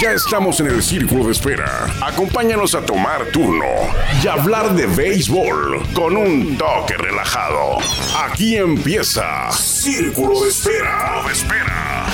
Ya 0.00 0.12
estamos 0.12 0.58
en 0.60 0.68
el 0.68 0.82
círculo 0.82 1.26
de 1.26 1.32
espera. 1.32 1.86
Acompáñanos 2.02 2.74
a 2.74 2.84
tomar 2.84 3.26
turno 3.26 3.66
y 4.22 4.26
hablar 4.26 4.74
de 4.74 4.86
béisbol 4.86 5.82
con 5.94 6.16
un 6.16 6.56
toque 6.56 6.96
relajado. 6.96 7.78
Aquí 8.24 8.56
empieza 8.56 9.50
Círculo 9.52 10.42
de 10.42 10.48
Espera. 10.48 11.22
De 11.26 11.32
espera. 11.32 12.06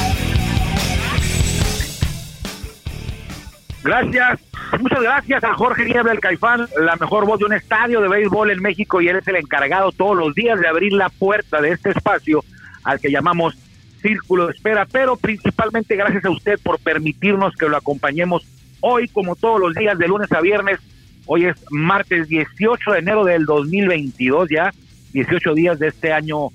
Gracias, 3.84 4.40
muchas 4.80 5.00
gracias 5.00 5.44
a 5.44 5.54
Jorge 5.54 5.84
Niebla, 5.84 6.12
el 6.12 6.20
Caifán, 6.20 6.68
la 6.78 6.96
mejor 6.96 7.26
voz 7.26 7.38
de 7.38 7.46
un 7.46 7.52
estadio 7.52 8.00
de 8.00 8.08
béisbol 8.08 8.50
en 8.50 8.60
México 8.60 9.00
y 9.00 9.08
él 9.08 9.16
es 9.16 9.28
el 9.28 9.36
encargado 9.36 9.92
todos 9.92 10.16
los 10.16 10.34
días 10.34 10.60
de 10.60 10.68
abrir 10.68 10.92
la 10.92 11.08
puerta 11.08 11.60
de 11.60 11.70
este 11.70 11.90
espacio 11.90 12.44
al 12.82 13.00
que 13.00 13.10
llamamos 13.10 13.56
Círculo 14.00 14.46
de 14.46 14.52
Espera, 14.52 14.86
pero 14.90 15.16
principalmente 15.16 15.96
gracias 15.96 16.24
a 16.24 16.30
usted 16.30 16.58
por 16.62 16.78
permitirnos 16.78 17.54
que 17.54 17.68
lo 17.68 17.76
acompañemos 17.76 18.46
hoy, 18.80 19.08
como 19.08 19.36
todos 19.36 19.60
los 19.60 19.74
días, 19.74 19.98
de 19.98 20.08
lunes 20.08 20.30
a 20.32 20.40
viernes. 20.40 20.80
Hoy 21.26 21.46
es 21.46 21.56
martes 21.70 22.28
18 22.28 22.92
de 22.92 22.98
enero 22.98 23.24
del 23.24 23.44
2022, 23.44 24.48
ya 24.50 24.72
18 25.12 25.54
días 25.54 25.78
de 25.78 25.88
este 25.88 26.12
año 26.12 26.48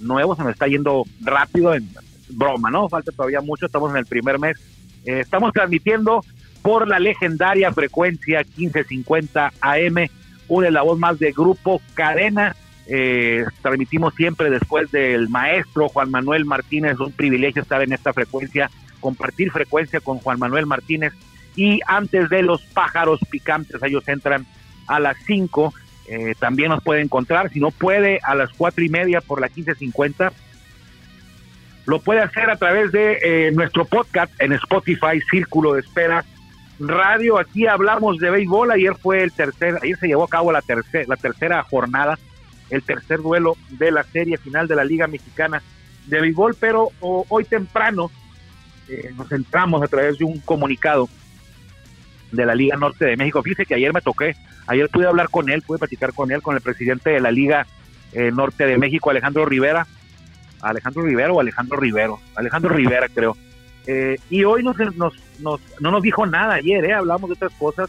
nuevo, 0.00 0.36
se 0.36 0.44
me 0.44 0.50
está 0.50 0.66
yendo 0.66 1.04
rápido, 1.20 1.74
en 1.74 1.88
broma, 2.30 2.70
¿no? 2.70 2.88
Falta 2.88 3.12
todavía 3.12 3.40
mucho, 3.40 3.66
estamos 3.66 3.90
en 3.90 3.98
el 3.98 4.06
primer 4.06 4.38
mes. 4.38 4.58
Eh, 5.04 5.20
estamos 5.20 5.52
transmitiendo 5.52 6.24
por 6.62 6.86
la 6.88 6.98
legendaria 6.98 7.72
frecuencia 7.72 8.40
1550 8.56 9.52
AM, 9.60 10.08
una 10.48 10.66
de 10.66 10.72
la 10.72 10.82
voz 10.82 10.98
más 10.98 11.18
de 11.18 11.32
Grupo 11.32 11.80
Cadena 11.94 12.54
eh, 12.90 13.44
transmitimos 13.60 14.14
siempre 14.14 14.48
después 14.48 14.90
del 14.90 15.28
maestro 15.28 15.90
Juan 15.90 16.10
Manuel 16.10 16.46
Martínez, 16.46 16.98
un 17.00 17.12
privilegio 17.12 17.60
estar 17.60 17.82
en 17.82 17.92
esta 17.92 18.14
frecuencia, 18.14 18.70
compartir 19.00 19.50
frecuencia 19.50 20.00
con 20.00 20.18
Juan 20.18 20.38
Manuel 20.38 20.64
Martínez 20.64 21.12
y 21.54 21.80
antes 21.86 22.30
de 22.30 22.42
los 22.42 22.62
pájaros 22.62 23.20
picantes, 23.30 23.82
ellos 23.82 24.08
entran 24.08 24.46
a 24.86 25.00
las 25.00 25.18
5, 25.26 25.74
eh, 26.08 26.34
también 26.38 26.70
nos 26.70 26.82
puede 26.82 27.02
encontrar, 27.02 27.50
si 27.50 27.60
no 27.60 27.70
puede 27.70 28.20
a 28.22 28.34
las 28.34 28.50
cuatro 28.54 28.82
y 28.82 28.88
media 28.88 29.20
por 29.20 29.42
la 29.42 29.48
1550, 29.48 30.32
lo 31.84 32.00
puede 32.00 32.20
hacer 32.20 32.48
a 32.48 32.56
través 32.56 32.90
de 32.92 33.18
eh, 33.22 33.50
nuestro 33.52 33.84
podcast 33.84 34.32
en 34.40 34.52
Spotify, 34.54 35.20
Círculo 35.30 35.74
de 35.74 35.80
Espera 35.80 36.24
Radio. 36.78 37.38
Aquí 37.38 37.66
hablamos 37.66 38.18
de 38.18 38.30
béisbol. 38.30 38.70
Ayer 38.70 38.94
fue 38.94 39.22
el 39.22 39.32
tercer, 39.32 39.78
ayer 39.82 39.96
se 39.98 40.06
llevó 40.06 40.24
a 40.24 40.28
cabo 40.28 40.52
la 40.52 40.60
tercera, 40.60 41.04
la 41.08 41.16
tercera 41.16 41.62
jornada 41.62 42.18
el 42.70 42.82
tercer 42.82 43.20
duelo 43.20 43.56
de 43.70 43.90
la 43.90 44.02
serie 44.02 44.36
final 44.36 44.68
de 44.68 44.76
la 44.76 44.84
Liga 44.84 45.06
Mexicana 45.06 45.62
de 46.06 46.20
Béisbol, 46.20 46.56
pero 46.58 46.90
hoy 47.00 47.44
temprano 47.44 48.10
eh, 48.88 49.12
nos 49.16 49.30
entramos 49.32 49.82
a 49.82 49.86
través 49.86 50.18
de 50.18 50.24
un 50.24 50.38
comunicado 50.40 51.08
de 52.32 52.46
la 52.46 52.54
Liga 52.54 52.76
Norte 52.76 53.04
de 53.04 53.16
México. 53.16 53.42
Fíjese 53.42 53.66
que 53.66 53.74
ayer 53.74 53.92
me 53.92 54.00
toqué, 54.00 54.34
ayer 54.66 54.88
pude 54.88 55.06
hablar 55.06 55.28
con 55.28 55.50
él, 55.50 55.62
pude 55.62 55.78
platicar 55.78 56.12
con 56.14 56.32
él, 56.32 56.42
con 56.42 56.56
el 56.56 56.62
presidente 56.62 57.10
de 57.10 57.20
la 57.20 57.30
Liga 57.30 57.66
eh, 58.12 58.30
Norte 58.32 58.64
de 58.66 58.78
México, 58.78 59.10
Alejandro 59.10 59.44
Rivera. 59.44 59.86
Alejandro 60.60 61.02
Rivera 61.02 61.32
o 61.32 61.38
Alejandro 61.38 61.76
Rivero, 61.76 62.18
Alejandro 62.34 62.74
Rivera 62.74 63.08
creo. 63.08 63.36
Eh, 63.86 64.16
y 64.28 64.42
hoy 64.42 64.64
nos, 64.64 64.76
nos, 64.96 65.14
nos, 65.38 65.60
no 65.78 65.90
nos 65.92 66.02
dijo 66.02 66.26
nada 66.26 66.54
ayer, 66.54 66.84
eh, 66.84 66.94
hablamos 66.94 67.30
de 67.30 67.34
otras 67.34 67.52
cosas. 67.58 67.88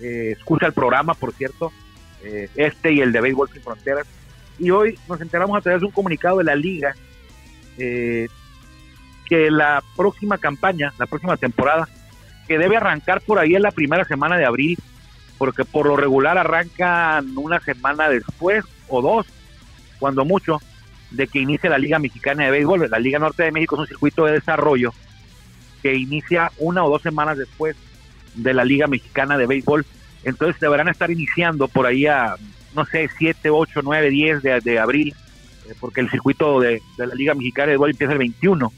escucha 0.00 0.66
el 0.66 0.74
programa, 0.74 1.14
por 1.14 1.32
cierto. 1.32 1.72
Eh, 2.24 2.48
este 2.54 2.92
y 2.92 3.00
el 3.00 3.12
de 3.12 3.20
Béisbol 3.20 3.50
Sin 3.50 3.62
Fronteras. 3.62 4.06
Y 4.58 4.70
hoy 4.70 4.98
nos 5.08 5.20
enteramos 5.20 5.56
a 5.56 5.60
través 5.60 5.80
de 5.80 5.86
un 5.86 5.92
comunicado 5.92 6.38
de 6.38 6.44
la 6.44 6.54
liga 6.54 6.94
eh, 7.76 8.28
que 9.26 9.50
la 9.50 9.82
próxima 9.96 10.38
campaña, 10.38 10.92
la 10.98 11.06
próxima 11.06 11.36
temporada, 11.36 11.88
que 12.46 12.58
debe 12.58 12.76
arrancar 12.76 13.20
por 13.20 13.38
ahí 13.38 13.54
en 13.54 13.62
la 13.62 13.70
primera 13.70 14.04
semana 14.04 14.36
de 14.36 14.44
abril, 14.44 14.78
porque 15.38 15.64
por 15.64 15.86
lo 15.86 15.96
regular 15.96 16.38
arrancan 16.38 17.36
una 17.36 17.60
semana 17.60 18.08
después 18.08 18.64
o 18.88 19.02
dos, 19.02 19.26
cuando 19.98 20.24
mucho, 20.24 20.60
de 21.10 21.26
que 21.26 21.40
inicie 21.40 21.70
la 21.70 21.78
Liga 21.78 21.98
Mexicana 21.98 22.44
de 22.44 22.50
Béisbol. 22.50 22.90
La 22.90 22.98
Liga 22.98 23.18
Norte 23.18 23.44
de 23.44 23.52
México 23.52 23.76
es 23.76 23.80
un 23.80 23.86
circuito 23.86 24.24
de 24.24 24.32
desarrollo 24.32 24.92
que 25.82 25.94
inicia 25.94 26.50
una 26.58 26.84
o 26.84 26.90
dos 26.90 27.02
semanas 27.02 27.38
después 27.38 27.76
de 28.34 28.54
la 28.54 28.64
Liga 28.64 28.86
Mexicana 28.86 29.36
de 29.36 29.46
Béisbol 29.46 29.84
entonces 30.24 30.60
deberán 30.60 30.88
estar 30.88 31.10
iniciando 31.10 31.68
por 31.68 31.86
ahí 31.86 32.06
a, 32.06 32.36
no 32.74 32.84
sé, 32.86 33.08
7, 33.18 33.50
8, 33.50 33.80
9, 33.82 34.10
10 34.10 34.42
de, 34.42 34.78
abril, 34.78 35.14
eh, 35.68 35.74
porque 35.80 36.00
el 36.00 36.10
circuito 36.10 36.60
de, 36.60 36.82
la 36.96 37.14
Liga 37.14 37.34
Mexicana 37.34 37.66
de 37.66 37.72
Béisbol 37.72 37.90
empieza 37.90 38.12
el 38.12 38.18
21, 38.18 38.72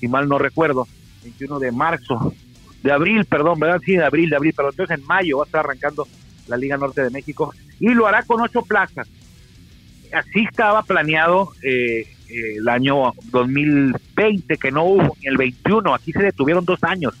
si 0.00 0.08
mal 0.08 0.28
no 0.28 0.38
recuerdo, 0.38 0.86
21 1.22 1.58
de 1.58 1.72
marzo, 1.72 2.34
de 2.82 2.92
abril, 2.92 3.24
perdón, 3.24 3.58
¿verdad? 3.58 3.80
Sí, 3.84 3.92
de 3.92 4.04
abril, 4.04 4.30
de 4.30 4.36
abril, 4.36 4.54
pero 4.56 4.70
entonces 4.70 4.98
en 4.98 5.06
mayo 5.06 5.38
va 5.38 5.44
a 5.44 5.46
estar 5.46 5.64
arrancando 5.64 6.06
la 6.46 6.56
Liga 6.56 6.76
Norte 6.76 7.02
de 7.02 7.10
México 7.10 7.52
y 7.80 7.88
lo 7.90 8.06
hará 8.06 8.22
con 8.22 8.40
ocho 8.40 8.62
plazas. 8.62 9.08
Así 10.12 10.44
estaba 10.48 10.82
planeado 10.84 11.50
eh, 11.62 12.06
eh, 12.28 12.56
el 12.58 12.68
año 12.68 13.12
2020, 13.32 14.56
que 14.56 14.70
no 14.70 14.84
hubo, 14.84 15.16
ni 15.20 15.26
el 15.26 15.36
21, 15.36 15.94
aquí 15.94 16.12
se 16.12 16.22
detuvieron 16.22 16.64
dos 16.64 16.82
años. 16.84 17.14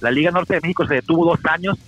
La 0.00 0.10
Liga 0.10 0.30
Norte 0.30 0.54
de 0.54 0.60
México 0.60 0.86
se 0.86 0.94
detuvo 0.94 1.26
dos 1.26 1.40
años 1.44 1.78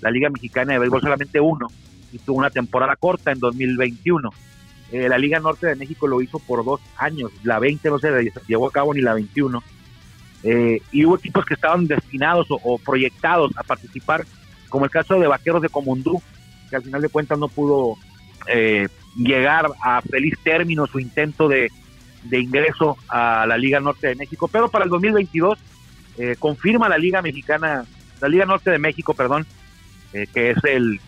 la 0.00 0.10
Liga 0.10 0.30
Mexicana 0.30 0.72
de 0.72 0.78
Béisbol 0.78 1.00
solamente 1.00 1.40
uno 1.40 1.68
y 2.12 2.18
tuvo 2.18 2.38
una 2.38 2.50
temporada 2.50 2.96
corta 2.96 3.32
en 3.32 3.38
2021. 3.38 4.30
Eh, 4.90 5.08
la 5.08 5.18
Liga 5.18 5.38
Norte 5.38 5.66
de 5.66 5.76
México 5.76 6.06
lo 6.06 6.22
hizo 6.22 6.38
por 6.38 6.64
dos 6.64 6.80
años, 6.96 7.30
la 7.42 7.58
20 7.58 7.90
no 7.90 7.98
se 7.98 8.32
llevó 8.46 8.68
a 8.68 8.72
cabo 8.72 8.94
ni 8.94 9.00
la 9.00 9.14
21. 9.14 9.62
Eh, 10.44 10.80
y 10.92 11.04
hubo 11.04 11.16
equipos 11.16 11.44
que 11.44 11.54
estaban 11.54 11.86
destinados 11.86 12.46
o, 12.48 12.78
proyectados 12.78 13.50
a 13.56 13.64
participar, 13.64 14.24
como 14.68 14.84
el 14.84 14.90
caso 14.90 15.18
de 15.18 15.26
Vaqueros 15.26 15.60
de 15.60 15.68
Comundú, 15.68 16.22
que 16.70 16.76
al 16.76 16.82
final 16.82 17.02
de 17.02 17.08
cuentas 17.08 17.38
no 17.38 17.48
pudo 17.48 17.96
eh, 18.46 18.88
llegar 19.16 19.68
a 19.82 20.00
feliz 20.00 20.34
término 20.42 20.86
su 20.86 21.00
intento 21.00 21.48
de, 21.48 21.70
de, 22.24 22.40
ingreso 22.40 22.96
a 23.08 23.46
la 23.46 23.58
Liga 23.58 23.80
Norte 23.80 24.06
de 24.06 24.14
México, 24.14 24.48
pero 24.48 24.70
para 24.70 24.84
el 24.84 24.90
2022 24.90 25.58
confirma 26.40 26.88
la 26.88 26.98
Liga 26.98 27.22
Mexicana, 27.22 27.84
la 28.20 28.28
Liga 28.28 28.44
Norte 28.44 28.72
de 28.72 28.80
México, 28.80 29.14
perdón, 29.14 29.46
eh, 30.12 30.26
que 30.32 30.50
es 30.50 30.58
el, 30.64 31.00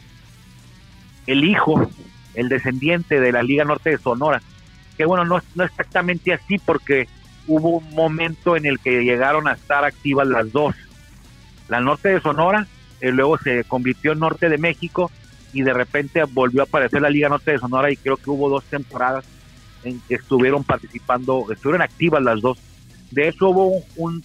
el 1.26 1.44
hijo, 1.44 1.90
el 2.34 2.48
descendiente 2.48 3.20
de 3.20 3.32
la 3.32 3.42
Liga 3.42 3.64
Norte 3.64 3.90
de 3.90 3.98
Sonora. 3.98 4.42
Que 4.96 5.04
bueno, 5.04 5.24
no, 5.24 5.40
no 5.54 5.64
exactamente 5.64 6.32
así 6.32 6.58
porque 6.58 7.08
hubo 7.46 7.78
un 7.78 7.94
momento 7.94 8.56
en 8.56 8.66
el 8.66 8.78
que 8.78 9.02
llegaron 9.02 9.48
a 9.48 9.52
estar 9.52 9.84
activas 9.84 10.28
las 10.28 10.52
dos. 10.52 10.74
La 11.68 11.80
Norte 11.80 12.10
de 12.10 12.20
Sonora, 12.20 12.66
eh, 13.00 13.10
luego 13.10 13.38
se 13.38 13.64
convirtió 13.64 14.12
en 14.12 14.18
Norte 14.18 14.48
de 14.48 14.58
México 14.58 15.10
y 15.52 15.62
de 15.62 15.72
repente 15.72 16.22
volvió 16.24 16.60
a 16.60 16.64
aparecer 16.64 17.02
la 17.02 17.10
Liga 17.10 17.28
Norte 17.28 17.52
de 17.52 17.58
Sonora 17.58 17.90
y 17.90 17.96
creo 17.96 18.16
que 18.16 18.30
hubo 18.30 18.48
dos 18.48 18.64
temporadas 18.64 19.24
en 19.82 20.00
que 20.00 20.14
estuvieron 20.14 20.64
participando, 20.64 21.46
estuvieron 21.50 21.82
activas 21.82 22.22
las 22.22 22.40
dos. 22.40 22.58
De 23.10 23.28
eso 23.28 23.48
hubo 23.48 23.82
un, 23.96 24.22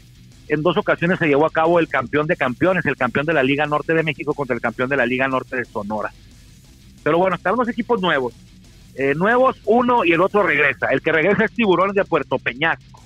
en 0.47 0.61
dos 0.61 0.77
ocasiones 0.77 1.19
se 1.19 1.27
llevó 1.27 1.45
a 1.45 1.51
cabo 1.51 1.79
el 1.79 1.87
campeón 1.87 2.27
de 2.27 2.35
campeones, 2.35 2.85
el 2.85 2.97
campeón 2.97 3.25
de 3.25 3.33
la 3.33 3.43
Liga 3.43 3.65
Norte 3.65 3.93
de 3.93 4.03
México 4.03 4.33
contra 4.33 4.55
el 4.55 4.61
campeón 4.61 4.89
de 4.89 4.97
la 4.97 5.05
Liga 5.05 5.27
Norte 5.27 5.57
de 5.57 5.65
Sonora. 5.65 6.11
Pero 7.03 7.17
bueno, 7.17 7.35
están 7.35 7.55
los 7.55 7.67
equipos 7.67 8.01
nuevos. 8.01 8.33
Eh, 8.95 9.13
nuevos, 9.15 9.59
uno 9.65 10.05
y 10.05 10.11
el 10.11 10.21
otro 10.21 10.43
regresa. 10.43 10.87
El 10.87 11.01
que 11.01 11.11
regresa 11.11 11.45
es 11.45 11.51
Tiburones 11.51 11.95
de 11.95 12.05
Puerto 12.05 12.39
Peñasco. 12.39 13.01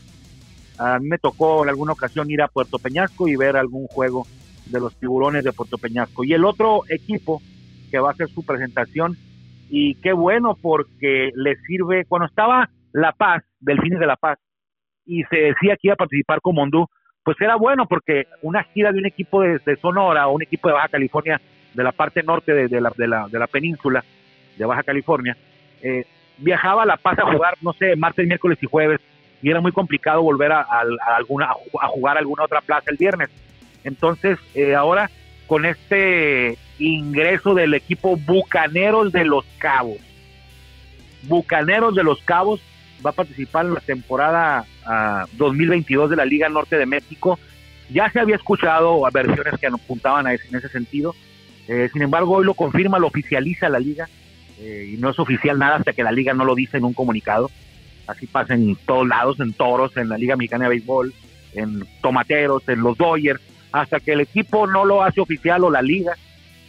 A 0.77 0.99
mí 0.99 1.07
me 1.07 1.17
tocó 1.17 1.63
en 1.63 1.69
alguna 1.69 1.93
ocasión 1.93 2.29
ir 2.29 2.41
a 2.41 2.47
Puerto 2.47 2.79
Peñasco 2.79 3.27
y 3.27 3.35
ver 3.35 3.57
algún 3.57 3.87
juego 3.87 4.25
de 4.67 4.79
los 4.79 4.95
Tiburones 4.95 5.43
de 5.43 5.51
Puerto 5.51 5.77
Peñasco. 5.77 6.23
Y 6.23 6.33
el 6.33 6.45
otro 6.45 6.83
equipo 6.89 7.41
que 7.89 7.99
va 7.99 8.09
a 8.09 8.13
hacer 8.13 8.29
su 8.29 8.45
presentación, 8.45 9.17
y 9.69 9.95
qué 9.95 10.13
bueno 10.13 10.57
porque 10.61 11.31
le 11.35 11.55
sirve, 11.67 12.05
cuando 12.05 12.27
estaba 12.27 12.69
La 12.93 13.11
Paz, 13.11 13.43
Delfines 13.59 13.99
de 13.99 14.05
La 14.05 14.15
Paz, 14.15 14.39
y 15.05 15.23
se 15.23 15.37
decía 15.37 15.75
que 15.75 15.87
iba 15.87 15.93
a 15.93 15.97
participar 15.97 16.39
con 16.41 16.55
Mondú, 16.55 16.87
pues 17.29 17.39
era 17.41 17.57
bueno 17.57 17.85
porque 17.85 18.25
una 18.41 18.63
gira 18.63 18.91
de 18.91 18.97
un 18.97 19.05
equipo 19.05 19.43
de, 19.43 19.77
Sonora 19.79 20.27
o 20.27 20.33
un 20.33 20.41
equipo 20.41 20.67
de 20.67 20.73
Baja 20.73 20.87
California, 20.87 21.39
de 21.75 21.83
la 21.83 21.91
parte 21.91 22.23
norte 22.23 22.55
de, 22.55 22.81
la, 22.81 22.91
de, 22.97 23.07
la, 23.07 23.27
de 23.27 23.37
la, 23.37 23.45
península 23.45 24.03
de 24.57 24.65
Baja 24.65 24.81
California, 24.81 25.37
eh, 25.83 26.07
viajaba 26.39 26.81
a 26.81 26.85
La 26.87 26.97
Paz 26.97 27.19
a 27.19 27.31
jugar, 27.31 27.55
no 27.61 27.73
sé, 27.73 27.95
martes, 27.95 28.25
miércoles 28.25 28.57
y 28.63 28.65
jueves, 28.65 28.99
y 29.43 29.51
era 29.51 29.61
muy 29.61 29.71
complicado 29.71 30.23
volver 30.23 30.51
a, 30.51 30.65
alguna, 31.15 31.51
a 31.79 31.87
jugar 31.89 32.17
a 32.17 32.19
alguna 32.19 32.45
otra 32.45 32.61
plaza 32.61 32.89
el 32.89 32.97
viernes. 32.97 33.29
Entonces, 33.83 34.39
eh, 34.55 34.73
ahora 34.73 35.11
con 35.45 35.65
este 35.65 36.57
ingreso 36.79 37.53
del 37.53 37.75
equipo 37.75 38.17
Bucaneros 38.17 39.11
de 39.11 39.25
los 39.25 39.45
Cabos, 39.59 39.99
Bucaneros 41.27 41.93
de 41.93 42.01
los 42.01 42.23
Cabos, 42.23 42.59
va 43.05 43.11
a 43.11 43.13
participar 43.13 43.65
en 43.65 43.73
la 43.73 43.79
temporada 43.79 44.65
2022 45.33 46.05
ah, 46.05 46.09
de 46.09 46.15
la 46.15 46.25
Liga 46.25 46.49
Norte 46.49 46.77
de 46.77 46.85
México. 46.85 47.39
Ya 47.89 48.09
se 48.11 48.19
había 48.19 48.35
escuchado 48.35 49.01
versiones 49.11 49.59
que 49.59 49.67
apuntaban 49.67 50.27
a 50.27 50.33
en 50.33 50.55
ese 50.55 50.69
sentido. 50.69 51.15
Eh, 51.67 51.89
sin 51.91 52.01
embargo, 52.01 52.35
hoy 52.35 52.45
lo 52.45 52.53
confirma, 52.53 52.99
lo 52.99 53.07
oficializa 53.07 53.69
la 53.69 53.79
liga. 53.79 54.07
Eh, 54.59 54.93
y 54.93 54.97
no 54.97 55.09
es 55.09 55.19
oficial 55.19 55.57
nada 55.57 55.77
hasta 55.77 55.93
que 55.93 56.03
la 56.03 56.11
liga 56.11 56.33
no 56.33 56.43
lo 56.43 56.55
dice 56.55 56.77
en 56.77 56.83
un 56.83 56.93
comunicado. 56.93 57.49
Así 58.07 58.25
pasa 58.25 58.55
en 58.55 58.75
todos 58.75 59.07
lados, 59.07 59.39
en 59.39 59.53
toros, 59.53 59.95
en 59.95 60.09
la 60.09 60.17
Liga 60.17 60.35
Mexicana 60.35 60.65
de 60.65 60.69
Béisbol, 60.69 61.13
en 61.53 61.85
tomateros, 62.01 62.67
en 62.67 62.81
los 62.81 62.97
Dodgers. 62.97 63.39
hasta 63.71 63.99
que 63.99 64.13
el 64.13 64.21
equipo 64.21 64.65
no 64.65 64.83
lo 64.83 65.03
hace 65.03 65.21
oficial 65.21 65.63
o 65.63 65.69
la 65.69 65.83
liga, 65.83 66.13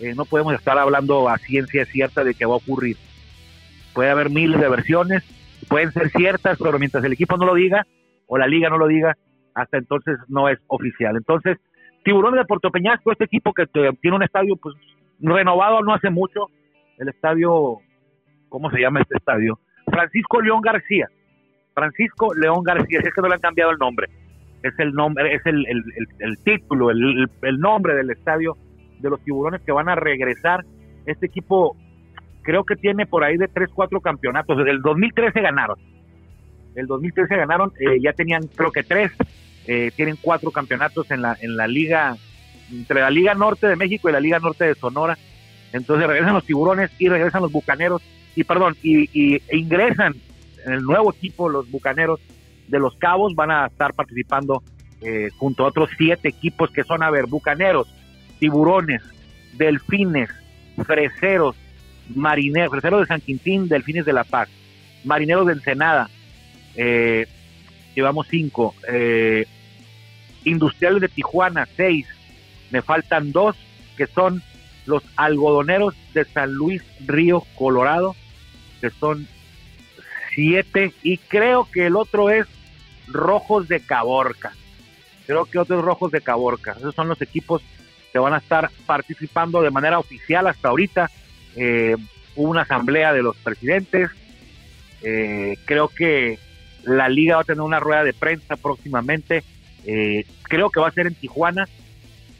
eh, 0.01 0.13
no 0.15 0.27
podemos 0.27 0.53
estar 0.53 0.79
hablando 0.79 1.31
a 1.31 1.39
ciencia 1.39 1.87
cierta 1.87 2.25
de 2.25 2.35
que 2.35 2.45
va 2.45 2.53
a 2.53 2.59
ocurrir. 2.59 2.99
Puede 3.95 4.11
haber 4.11 4.29
miles 4.29 4.61
de 4.61 4.69
versiones, 4.69 5.23
pueden 5.71 5.93
ser 5.93 6.11
ciertas, 6.11 6.59
pero 6.63 6.79
mientras 6.79 7.03
el 7.05 7.13
equipo 7.13 7.37
no 7.37 7.47
lo 7.47 7.55
diga 7.55 7.87
o 8.27 8.37
la 8.37 8.47
liga 8.47 8.69
no 8.69 8.77
lo 8.77 8.89
diga, 8.89 9.17
hasta 9.55 9.79
entonces 9.79 10.19
no 10.29 10.49
es 10.49 10.59
oficial. 10.67 11.17
Entonces, 11.17 11.59
Tiburones 12.05 12.41
de 12.41 12.47
Puerto 12.47 12.71
Peñasco, 12.71 13.13
este 13.13 13.25
equipo 13.25 13.53
que 13.53 13.67
tiene 13.67 14.17
un 14.17 14.23
estadio 14.23 14.57
pues 14.57 14.75
renovado 15.21 15.83
no 15.83 15.95
hace 15.95 16.11
mucho, 16.11 16.47
el 16.99 17.09
estadio, 17.09 17.79
¿cómo 18.49 18.71
se 18.71 18.81
llama 18.81 19.01
este 19.01 19.17
estadio? 19.17 19.59
Francisco 19.87 20.41
León 20.41 20.61
García. 20.61 21.09
Francisco 21.75 22.35
León 22.35 22.63
García, 22.63 23.01
es 23.01 23.15
que 23.15 23.21
no 23.21 23.29
le 23.29 23.35
han 23.35 23.41
cambiado 23.41 23.71
el 23.71 23.79
nombre. 23.79 24.09
Es 24.63 24.79
el 24.79 24.93
nombre, 24.93 25.35
es 25.35 25.45
el, 25.47 25.65
el, 25.67 26.39
título, 26.45 26.91
el, 26.91 27.59
nombre 27.59 27.95
del 27.95 28.11
estadio 28.11 28.57
de 28.99 29.09
los 29.09 29.23
tiburones 29.23 29.63
que 29.63 29.73
van 29.73 29.89
a 29.89 29.95
regresar. 29.95 30.65
Este 31.07 31.27
equipo 31.27 31.77
creo 32.43 32.65
que 32.65 32.77
tiene 32.77 33.07
por 33.07 33.25
ahí 33.25 33.37
de 33.37 33.49
3, 33.49 33.71
4 33.73 34.01
campeonatos. 34.01 34.57
Desde 34.59 34.71
el 34.71 34.83
2013 34.83 35.41
ganaron. 35.41 35.79
El 36.75 36.87
2013 36.87 37.37
ganaron, 37.37 37.73
eh, 37.81 38.01
ya 38.01 38.13
tenían 38.13 38.47
creo 38.55 38.71
que 38.71 38.83
3, 38.83 39.11
eh, 39.67 39.91
tienen 39.97 40.17
4 40.21 40.51
campeonatos 40.51 41.11
en 41.11 41.23
la, 41.23 41.37
en 41.41 41.57
la 41.57 41.67
liga, 41.67 42.17
entre 42.71 43.01
la 43.01 43.11
Liga 43.11 43.35
Norte 43.35 43.67
de 43.67 43.77
México 43.77 44.09
y 44.09 44.13
la 44.13 44.21
Liga 44.21 44.39
Norte 44.39 44.65
de 44.65 44.75
Sonora. 44.75 45.19
Entonces 45.73 46.07
regresan 46.07 46.35
los 46.35 46.45
tiburones 46.45 46.91
y 46.99 47.09
regresan 47.09 47.43
los 47.43 47.53
bucaneros 47.53 48.03
y 48.35 48.45
perdón, 48.45 48.77
y, 48.83 49.37
e 49.37 49.57
ingresan 49.57 50.15
en 50.65 50.73
el 50.73 50.83
nuevo 50.83 51.13
equipo 51.13 51.49
los 51.49 51.71
bucaneros 51.71 52.21
de 52.69 52.79
los 52.79 52.95
Cabos, 52.97 53.35
van 53.35 53.51
a 53.51 53.67
estar 53.67 53.95
participando 53.95 54.63
eh, 55.01 55.31
junto 55.37 55.65
a 55.65 55.69
otros 55.69 55.91
siete 55.97 56.29
equipos 56.29 56.71
que 56.71 56.85
son, 56.85 57.03
a 57.03 57.11
ver, 57.11 57.27
bucaneros, 57.27 57.93
tiburones, 58.39 59.03
delfines, 59.55 60.31
freseros, 60.87 61.57
marineros, 62.15 62.83
de 62.83 63.07
San 63.07 63.21
Quintín, 63.21 63.69
delfines 63.69 64.05
de 64.05 64.13
La 64.13 64.25
Paz, 64.25 64.49
marineros 65.05 65.47
de 65.47 65.55
Ensenada, 65.55 66.09
eh, 66.77 67.27
llevamos 67.95 68.27
cinco, 68.29 68.75
eh, 68.89 69.47
industriales 70.45 71.01
de 71.01 71.09
Tijuana, 71.09 71.67
seis, 71.77 72.07
me 72.71 72.83
faltan 72.83 73.33
dos, 73.33 73.57
que 73.97 74.07
son 74.07 74.43
los 74.87 75.03
algodoneros 75.17 75.95
de 76.15 76.25
San 76.25 76.53
Luis 76.53 76.83
Río 77.07 77.45
Colorado, 77.57 78.17
que 78.81 78.91
son 78.91 79.27
siete, 80.35 80.93
y 81.03 81.19
creo 81.19 81.69
que 81.71 81.87
el 81.87 81.97
otro 81.97 82.31
es 82.31 82.47
Rojos 83.09 83.69
de 83.69 83.81
Caborca. 83.81 84.53
Creo 85.27 85.45
que 85.45 85.59
otros 85.59 85.85
Rojos 85.85 86.11
de 86.11 86.21
Caborca. 86.21 86.73
Esos 86.73 86.95
son 86.95 87.09
los 87.09 87.21
equipos 87.21 87.63
que 88.13 88.19
van 88.19 88.35
a 88.35 88.39
estar 88.39 88.71
participando 88.87 89.63
de 89.63 89.71
manera 89.71 89.99
oficial 89.99 90.47
hasta 90.47 90.69
ahorita. 90.69 91.11
Eh, 91.57 91.97
hubo 92.37 92.51
una 92.51 92.63
asamblea 92.63 93.13
de 93.13 93.23
los 93.23 93.37
presidentes. 93.37 94.11
Eh, 95.03 95.57
creo 95.65 95.89
que 95.89 96.39
la 96.85 97.09
liga 97.09 97.37
va 97.37 97.43
a 97.43 97.45
tener 97.45 97.63
una 97.63 97.81
rueda 97.81 98.05
de 98.05 98.13
prensa 98.13 98.57
próximamente. 98.57 99.43
Eh, 99.87 100.27
creo 100.43 100.71
que 100.71 100.81
va 100.81 100.89
a 100.89 100.93
ser 100.93 101.07
en 101.07 101.15
Tijuana 101.15 101.67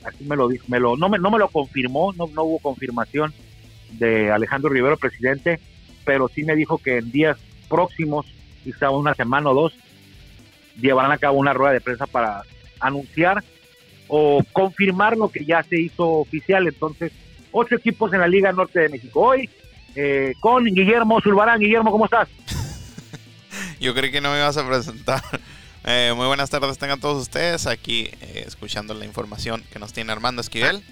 así 0.05 0.25
me 0.25 0.37
lo 0.37 0.49
dijo, 0.49 0.65
me 0.69 0.81
lo, 0.81 0.97
no, 0.97 1.09
me, 1.09 1.19
no 1.19 1.31
me 1.31 1.39
lo 1.39 1.49
confirmó, 1.49 2.13
no, 2.13 2.29
no 2.35 2.45
hubo 2.45 2.59
confirmación 2.59 3.33
de 3.93 4.31
Alejandro 4.31 4.71
Rivero, 4.71 4.97
presidente, 4.97 5.61
pero 6.05 6.29
sí 6.29 6.45
me 6.45 6.57
dijo 6.57 6.79
que 6.79 6.99
en 6.99 7.11
días 7.11 7.39
próximos, 7.69 8.27
quizá 8.65 8.91
una 8.91 9.15
semana 9.15 9.51
o 9.51 9.55
dos, 9.55 9.75
llevarán 10.81 11.13
a 11.13 11.19
cabo 11.19 11.39
una 11.39 11.53
rueda 11.53 11.73
de 11.73 11.81
prensa 11.81 12.07
para 12.07 12.43
anunciar 12.79 13.43
o 14.09 14.43
confirmar 14.53 15.17
lo 15.17 15.29
que 15.29 15.45
ya 15.45 15.63
se 15.63 15.81
hizo 15.81 16.09
oficial. 16.09 16.67
Entonces, 16.67 17.13
ocho 17.53 17.77
equipos 17.77 18.13
en 18.13 18.21
la 18.21 18.29
Liga 18.29 18.53
Norte 18.53 18.81
de 18.81 18.89
México. 18.89 19.21
Hoy 19.21 19.49
eh, 19.95 20.35
con 20.41 20.65
Guillermo 20.65 21.21
Zulbarán. 21.21 21.61
Guillermo, 21.61 21.91
¿cómo 21.91 22.05
estás? 22.05 22.29
Yo 23.81 23.95
creí 23.95 24.11
que 24.11 24.21
no 24.21 24.31
me 24.31 24.39
ibas 24.39 24.57
a 24.57 24.67
presentar. 24.67 25.23
Eh, 25.85 26.13
muy 26.15 26.27
buenas 26.27 26.51
tardes 26.51 26.77
tengan 26.77 27.01
todos 27.01 27.23
ustedes 27.23 27.67
aquí 27.67 28.11
eh, 28.21 28.45
escuchando 28.47 28.93
la 28.93 29.07
información 29.07 29.65
que 29.73 29.79
nos 29.79 29.93
tiene 29.93 30.13
Armando 30.13 30.43
Esquivel. 30.43 30.83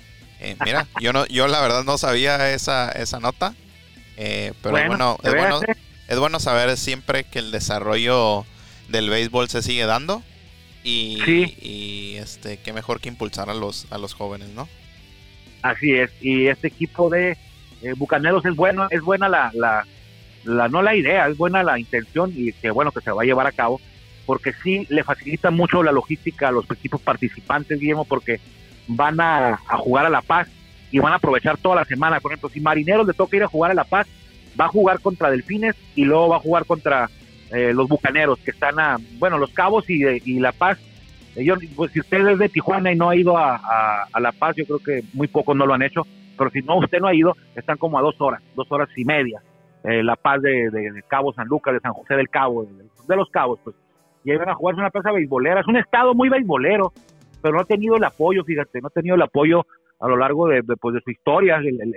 Eh, 0.41 0.57
mira, 0.65 0.87
yo 1.01 1.13
no, 1.13 1.27
yo 1.27 1.47
la 1.47 1.61
verdad 1.61 1.85
no 1.85 1.99
sabía 1.99 2.53
esa, 2.55 2.91
esa 2.93 3.21
nota, 3.21 3.55
pero 4.17 4.87
bueno, 4.87 5.19
es, 5.23 5.35
bueno, 5.35 5.61
es 6.09 6.19
bueno 6.19 6.41
saber 6.41 6.77
siempre 6.77 7.25
que 7.25 7.39
el 7.39 7.51
desarrollo 7.51 8.47
del 8.89 9.11
béisbol 9.11 9.51
se 9.51 9.63
sigue 9.63 9.85
dando 9.85 10.23
y, 10.83 11.21
y 11.61 12.17
este 12.17 12.57
qué 12.57 12.73
mejor 12.73 13.01
que 13.01 13.09
impulsar 13.09 13.51
a 13.51 13.55
los 13.55 13.87
a 13.91 13.99
los 13.99 14.15
jóvenes, 14.15 14.49
¿no? 14.49 14.69
Así 15.63 15.95
es, 15.95 16.11
y 16.21 16.47
este 16.47 16.69
equipo 16.69 17.11
de 17.11 17.37
Bucaneros 17.97 18.45
es 18.45 18.55
bueno, 18.55 18.87
es 18.91 19.03
buena 19.03 19.29
la, 19.29 19.51
la, 19.55 19.85
la 20.45 20.69
no 20.69 20.83
la 20.83 20.95
idea, 20.95 21.29
es 21.29 21.37
buena 21.37 21.63
la 21.63 21.79
intención 21.79 22.33
y 22.35 22.53
que 22.53 22.71
bueno 22.71 22.93
que 22.93 23.01
se 23.01 23.11
va 23.11 23.23
a 23.23 23.25
llevar 23.25 23.47
a 23.47 23.53
cabo 23.53 23.81
porque 24.29 24.53
sí 24.63 24.87
le 24.91 25.05
facilita 25.05 25.51
mucho 25.51 25.83
la 25.83 25.91
logística 25.91 26.49
a 26.49 26.53
los 26.53 26.71
equipos 26.71 27.01
participantes, 27.01 27.81
Guillermo, 27.81 28.05
porque 28.05 28.41
van 28.87 29.19
a, 29.23 29.57
jugar 29.79 30.05
a 30.05 30.11
La 30.11 30.21
Paz 30.21 30.49
y 30.91 30.99
van 30.99 31.15
a 31.15 31.17
aprovechar 31.17 31.57
toda 31.57 31.77
la 31.77 31.87
semana. 31.87 32.21
Por 32.21 32.33
ejemplo, 32.33 32.51
si 32.51 32.61
Marineros 32.61 33.07
le 33.07 33.15
toca 33.15 33.39
ir 33.39 33.45
a 33.45 33.49
jugar 33.49 33.71
a 33.71 33.75
La 33.75 33.85
Paz, 33.85 34.07
va 34.61 34.67
a 34.67 34.69
jugar 34.69 35.01
contra 35.01 35.31
Delfines 35.31 35.77
y 35.97 36.05
luego 36.05 36.29
va 36.29 36.37
a 36.37 36.41
jugar 36.41 36.67
contra 36.67 37.09
eh, 37.53 37.73
los 37.73 37.89
Bucaneros, 37.89 38.39
que 38.41 38.51
están 38.51 38.79
a, 38.79 38.99
bueno, 39.19 39.39
los 39.39 39.49
Cabos 39.55 39.89
y, 39.89 40.05
y 40.05 40.41
La 40.41 40.53
Paz. 40.53 40.79
Yo, 41.45 41.55
pues, 41.77 41.93
si 41.93 42.01
usted 42.01 42.27
es 42.27 42.39
de 42.39 42.49
Tijuana 42.49 42.93
y 42.93 42.97
no 42.97 43.11
ha 43.11 43.17
ido 43.17 43.37
a, 43.37 44.07
La 44.21 44.33
Paz, 44.33 44.57
yo 44.57 44.65
creo 44.65 44.79
que 44.79 45.03
muy 45.15 45.29
pocos 45.29 45.57
no 45.57 45.67
lo 45.67 45.75
han 45.75 45.83
hecho, 45.83 46.03
pero 46.37 46.51
si 46.51 46.61
no, 46.61 46.79
usted 46.79 47.01
no 47.01 47.09
ha 47.09 47.15
ido, 47.15 47.37
están 47.55 47.79
como 47.79 47.99
a 47.99 48.03
dos 48.03 48.21
horas, 48.21 48.43
dos 48.55 48.71
horas 48.71 48.89
y 48.97 49.05
media. 49.05 49.41
Eh, 49.85 50.03
la 50.03 50.17
Paz 50.17 50.43
de, 50.43 50.71
de, 50.71 51.03
Cabo 51.07 51.33
San 51.33 51.47
Lucas, 51.47 51.75
de 51.75 51.81
San 51.81 51.93
José 51.93 52.15
del 52.15 52.29
Cabo, 52.29 52.65
de 52.65 53.17
los 53.17 53.31
Cabos, 53.31 53.61
pues 53.63 53.77
y 54.25 54.31
ahí 54.31 54.37
van 54.37 54.51
a 54.51 54.55
jugarse 54.55 54.81
una 54.81 54.91
plaza 54.91 55.13
beisbolera. 55.13 55.61
Es 55.61 55.67
un 55.67 55.77
estado 55.77 56.15
muy 56.15 56.29
beisbolero, 56.29 56.93
pero 57.41 57.55
no 57.55 57.61
ha 57.61 57.65
tenido 57.65 57.97
el 57.97 58.05
apoyo, 58.05 58.45
fíjate, 58.45 58.81
no 58.81 58.89
ha 58.89 58.91
tenido 58.91 59.17
el 59.17 59.23
apoyo 59.23 59.65
a 60.01 60.09
lo 60.09 60.17
largo 60.17 60.49
de, 60.49 60.63
pues, 60.63 60.95
de 60.95 61.01
su 61.01 61.11
historia, 61.11 61.57
el, 61.57 61.97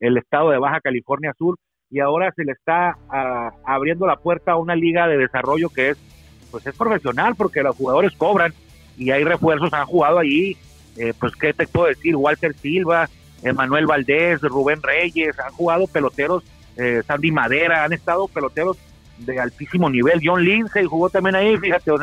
el, 0.00 0.16
estado 0.16 0.50
de 0.50 0.58
Baja 0.58 0.80
California 0.80 1.32
Sur, 1.36 1.56
y 1.90 2.00
ahora 2.00 2.32
se 2.36 2.44
le 2.44 2.52
está 2.52 2.96
ah, 3.10 3.50
abriendo 3.64 4.06
la 4.06 4.16
puerta 4.16 4.52
a 4.52 4.56
una 4.56 4.76
liga 4.76 5.06
de 5.08 5.18
desarrollo 5.18 5.68
que 5.70 5.90
es, 5.90 6.13
pues 6.54 6.68
es 6.68 6.76
profesional, 6.76 7.34
porque 7.34 7.64
los 7.64 7.74
jugadores 7.74 8.12
cobran, 8.16 8.54
y 8.96 9.10
hay 9.10 9.24
refuerzos, 9.24 9.72
han 9.72 9.86
jugado 9.86 10.20
allí, 10.20 10.56
eh, 10.96 11.12
pues 11.18 11.34
qué 11.34 11.52
te 11.52 11.66
puedo 11.66 11.88
decir, 11.88 12.14
Walter 12.14 12.54
Silva, 12.54 13.10
Emanuel 13.42 13.86
Valdés, 13.86 14.40
Rubén 14.40 14.80
Reyes, 14.80 15.36
han 15.40 15.50
jugado 15.50 15.88
peloteros, 15.88 16.44
eh, 16.76 17.02
Sandy 17.04 17.32
Madera, 17.32 17.82
han 17.82 17.92
estado 17.92 18.28
peloteros 18.28 18.76
de 19.18 19.40
altísimo 19.40 19.90
nivel. 19.90 20.20
John 20.22 20.44
Lindsay 20.44 20.84
jugó 20.84 21.10
también 21.10 21.34
ahí, 21.34 21.56
fíjate, 21.56 21.90
o 21.90 21.98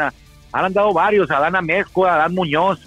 han 0.51 0.73
dado 0.73 0.91
varios, 0.91 1.31
Adán 1.31 1.55
Amezco, 1.55 2.05
Adán 2.05 2.35
Muñoz. 2.35 2.81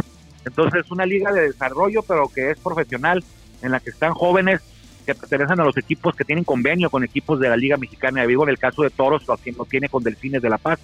Entonces 0.44 0.84
es 0.84 0.90
una 0.90 1.06
liga 1.06 1.32
de 1.32 1.46
desarrollo, 1.46 2.02
pero 2.02 2.28
que 2.28 2.50
es 2.50 2.58
profesional, 2.58 3.24
en 3.62 3.70
la 3.70 3.80
que 3.80 3.88
están 3.88 4.12
jóvenes 4.12 4.60
que 5.06 5.14
pertenecen 5.14 5.60
a 5.60 5.64
los 5.64 5.78
equipos 5.78 6.14
que 6.14 6.24
tienen 6.24 6.44
convenio 6.44 6.90
con 6.90 7.04
equipos 7.04 7.40
de 7.40 7.48
la 7.48 7.56
Liga 7.56 7.78
Mexicana 7.78 8.20
de 8.20 8.26
Vigo, 8.26 8.42
en 8.42 8.50
el 8.50 8.58
caso 8.58 8.82
de 8.82 8.90
Toros, 8.90 9.24
quien 9.42 9.56
lo 9.56 9.64
tiene 9.64 9.88
con 9.88 10.02
Delfines 10.02 10.42
de 10.42 10.50
La 10.50 10.58
Paz. 10.58 10.78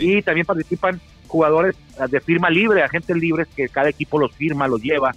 Y 0.00 0.22
también 0.22 0.46
participan 0.46 1.00
jugadores 1.26 1.76
de 2.10 2.20
firma 2.20 2.50
libre, 2.50 2.82
agentes 2.82 3.16
libres, 3.16 3.46
que 3.54 3.68
cada 3.68 3.88
equipo 3.88 4.18
los 4.18 4.32
firma, 4.32 4.68
los 4.68 4.82
lleva, 4.82 5.14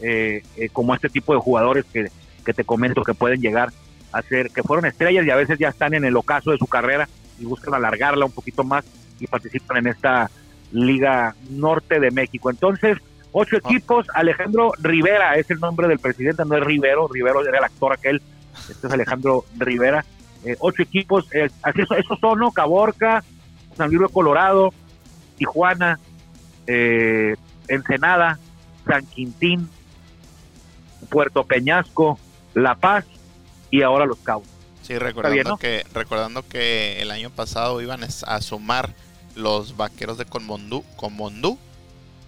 eh, 0.00 0.42
eh, 0.56 0.68
como 0.70 0.94
este 0.94 1.08
tipo 1.08 1.32
de 1.34 1.40
jugadores 1.40 1.84
que, 1.92 2.10
que 2.44 2.52
te 2.52 2.64
comento 2.64 3.02
que 3.02 3.14
pueden 3.14 3.40
llegar 3.40 3.70
hacer, 4.12 4.50
que 4.50 4.62
fueron 4.62 4.86
estrellas 4.86 5.26
y 5.26 5.30
a 5.30 5.36
veces 5.36 5.58
ya 5.58 5.68
están 5.68 5.94
en 5.94 6.04
el 6.04 6.16
ocaso 6.16 6.50
de 6.50 6.58
su 6.58 6.66
carrera 6.66 7.08
y 7.38 7.44
buscan 7.44 7.74
alargarla 7.74 8.26
un 8.26 8.32
poquito 8.32 8.62
más 8.62 8.84
y 9.18 9.26
participan 9.26 9.78
en 9.78 9.86
esta 9.88 10.30
Liga 10.70 11.34
Norte 11.50 12.00
de 12.00 12.10
México. 12.10 12.50
Entonces, 12.50 12.98
ocho 13.32 13.56
ah. 13.56 13.68
equipos, 13.68 14.06
Alejandro 14.14 14.72
Rivera 14.80 15.36
es 15.36 15.50
el 15.50 15.60
nombre 15.60 15.88
del 15.88 15.98
presidente, 15.98 16.44
no 16.44 16.56
es 16.56 16.64
Rivero, 16.64 17.08
Rivero 17.08 17.46
era 17.46 17.58
el 17.58 17.64
actor 17.64 17.92
aquel, 17.92 18.22
este 18.68 18.86
es 18.86 18.92
Alejandro 18.92 19.44
Rivera. 19.58 20.04
Eh, 20.44 20.56
ocho 20.58 20.82
equipos, 20.82 21.28
eh, 21.32 21.48
así 21.62 21.82
eso, 21.82 21.94
esos 21.94 22.18
son, 22.18 22.40
¿no? 22.40 22.50
Caborca, 22.50 23.22
San 23.76 23.90
Luis 23.90 24.10
Colorado, 24.12 24.72
Tijuana, 25.36 25.98
eh, 26.66 27.36
Ensenada, 27.68 28.38
San 28.86 29.06
Quintín, 29.06 29.68
Puerto 31.08 31.44
Peñasco, 31.44 32.18
La 32.54 32.74
Paz 32.74 33.04
y 33.70 33.82
ahora 33.82 34.06
los 34.06 34.18
Cabos. 34.18 34.48
Sí, 34.82 34.98
recordando, 34.98 35.56
que, 35.56 35.84
recordando 35.94 36.46
que 36.46 37.00
el 37.00 37.10
año 37.10 37.30
pasado 37.30 37.80
iban 37.80 38.00
a 38.02 38.40
sumar 38.40 38.94
los 39.36 39.76
vaqueros 39.76 40.18
de 40.18 40.24
Conmondú, 40.24 40.84
Conmondú 40.96 41.58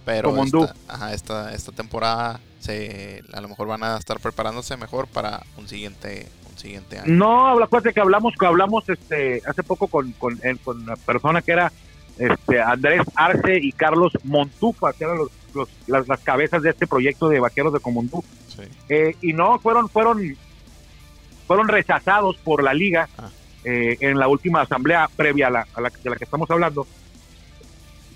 pero 0.05 0.43
Esta, 0.43 1.13
esta, 1.13 1.53
esta 1.53 1.71
temporada 1.71 2.39
se, 2.59 3.23
a 3.33 3.41
lo 3.41 3.49
mejor 3.49 3.67
van 3.67 3.83
a 3.83 3.97
estar 3.97 4.19
preparándose 4.19 4.77
mejor 4.77 5.07
para 5.07 5.43
un 5.57 5.67
siguiente 5.67 6.29
siguiente 6.57 6.99
año. 6.99 7.13
No, 7.13 7.49
acuérdate 7.63 7.93
que 7.93 8.01
hablamos 8.01 8.33
que 8.39 8.45
hablamos 8.45 8.87
este 8.89 9.41
hace 9.45 9.63
poco 9.63 9.87
con, 9.87 10.11
con, 10.13 10.39
con 10.63 10.81
una 10.81 10.95
persona 10.95 11.41
que 11.41 11.51
era 11.51 11.71
este 12.17 12.61
Andrés 12.61 13.01
Arce 13.15 13.57
y 13.61 13.71
Carlos 13.71 14.13
Montufa, 14.23 14.93
que 14.93 15.03
eran 15.03 15.17
los, 15.17 15.69
las, 15.87 16.07
las, 16.07 16.19
cabezas 16.21 16.61
de 16.61 16.69
este 16.69 16.87
proyecto 16.87 17.29
de 17.29 17.39
Vaqueros 17.39 17.73
de 17.73 17.79
Comondú. 17.79 18.23
Eh, 18.89 19.15
y 19.21 19.33
no, 19.33 19.59
fueron, 19.59 19.89
fueron, 19.89 20.35
fueron 21.47 21.67
rechazados 21.67 22.37
por 22.37 22.63
la 22.63 22.73
liga 22.73 23.09
ah. 23.17 23.29
eh, 23.63 23.97
en 23.99 24.17
la 24.17 24.27
última 24.27 24.61
asamblea 24.61 25.09
previa 25.15 25.47
a 25.47 25.49
la, 25.49 25.67
a 25.73 25.81
la, 25.81 25.89
de 25.89 26.09
la 26.09 26.15
que 26.15 26.23
estamos 26.23 26.49
hablando, 26.49 26.87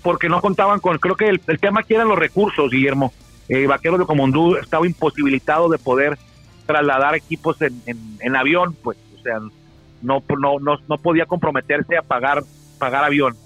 porque 0.02 0.28
no 0.28 0.40
contaban 0.40 0.80
con, 0.80 0.98
creo 0.98 1.16
que 1.16 1.28
el, 1.28 1.40
tema 1.60 1.80
aquí 1.80 1.94
eran 1.94 2.08
los 2.08 2.18
recursos, 2.18 2.70
Guillermo. 2.70 3.12
Eh, 3.48 3.66
Vaqueros 3.66 3.98
de 3.98 4.06
Comondú 4.06 4.56
estaba 4.56 4.86
imposibilitado 4.86 5.68
de 5.68 5.78
poder 5.78 6.18
trasladar 6.72 7.14
equipos 7.14 7.60
en, 7.62 7.82
en, 7.86 8.36
avión, 8.36 8.74
pues, 8.82 8.98
o 9.18 9.22
sea, 9.22 9.38
no, 10.02 10.22
no, 10.38 10.58
no, 10.60 10.76
no 10.88 10.98
podía 10.98 11.26
comprometerse 11.26 11.96
a 11.96 12.02
pagar, 12.02 12.42
pagar 12.78 13.04
avión 13.04 13.36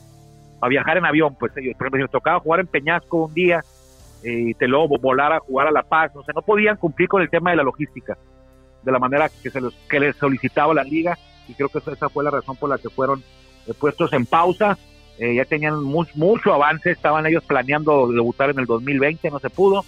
a 0.65 0.69
viajar 0.69 0.97
en 0.97 1.05
avión, 1.05 1.37
pues 1.39 1.53
ellos, 1.59 1.75
por 1.77 1.87
ejemplo, 1.87 2.07
si 2.07 2.11
tocaba 2.11 2.41
jugar 2.41 2.61
en 2.61 2.67
Peñasco 2.67 3.27
un 3.27 3.35
día 3.35 3.63
eh, 4.23 4.47
y 4.49 4.55
te 4.55 4.67
luego 4.67 4.97
volar 4.99 5.33
a 5.35 5.41
jugar 5.41 5.67
a 5.67 5.71
La 5.71 5.83
Paz, 5.83 6.13
o 6.15 6.25
sea, 6.25 6.33
no 6.35 6.41
podían 6.41 6.77
cumplir 6.77 7.07
con 7.07 7.21
el 7.21 7.29
tema 7.29 7.51
de 7.51 7.57
la 7.57 7.63
logística 7.63 8.17
de 8.83 8.93
la 8.93 8.99
manera 8.99 9.29
que 9.29 9.51
se 9.51 9.61
los, 9.61 9.75
que 9.91 10.01
les 10.01 10.17
solicitaba 10.17 10.73
la 10.73 10.83
liga 10.83 11.19
y 11.49 11.53
creo 11.53 11.69
que 11.69 11.79
esa 11.79 12.09
fue 12.09 12.25
la 12.25 12.31
razón 12.31 12.57
por 12.57 12.71
la 12.71 12.79
que 12.79 12.89
fueron 12.89 13.23
eh, 13.67 13.75
puestos 13.79 14.15
en 14.15 14.25
pausa. 14.25 14.79
Eh, 15.19 15.35
ya 15.35 15.45
tenían 15.45 15.83
mucho 15.83 16.55
avance, 16.55 16.91
estaban 16.91 17.27
ellos 17.27 17.45
planeando 17.45 18.11
debutar 18.11 18.49
en 18.49 18.59
el 18.59 18.65
2020, 18.65 19.31
no 19.31 19.39
se 19.41 19.51
pudo, 19.51 19.85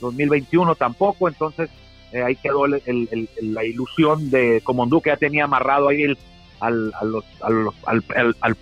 2021 0.00 0.74
tampoco, 0.74 1.28
entonces 1.28 1.70
ahí 2.12 2.36
quedó 2.36 2.66
la 2.66 3.64
ilusión 3.64 4.30
de 4.30 4.60
Comondú 4.64 5.00
que 5.00 5.10
ya 5.10 5.16
tenía 5.16 5.44
amarrado 5.44 5.88
ahí 5.88 6.02
el, 6.02 6.18
al, 6.60 6.92
al, 7.00 8.34
al, 8.40 8.56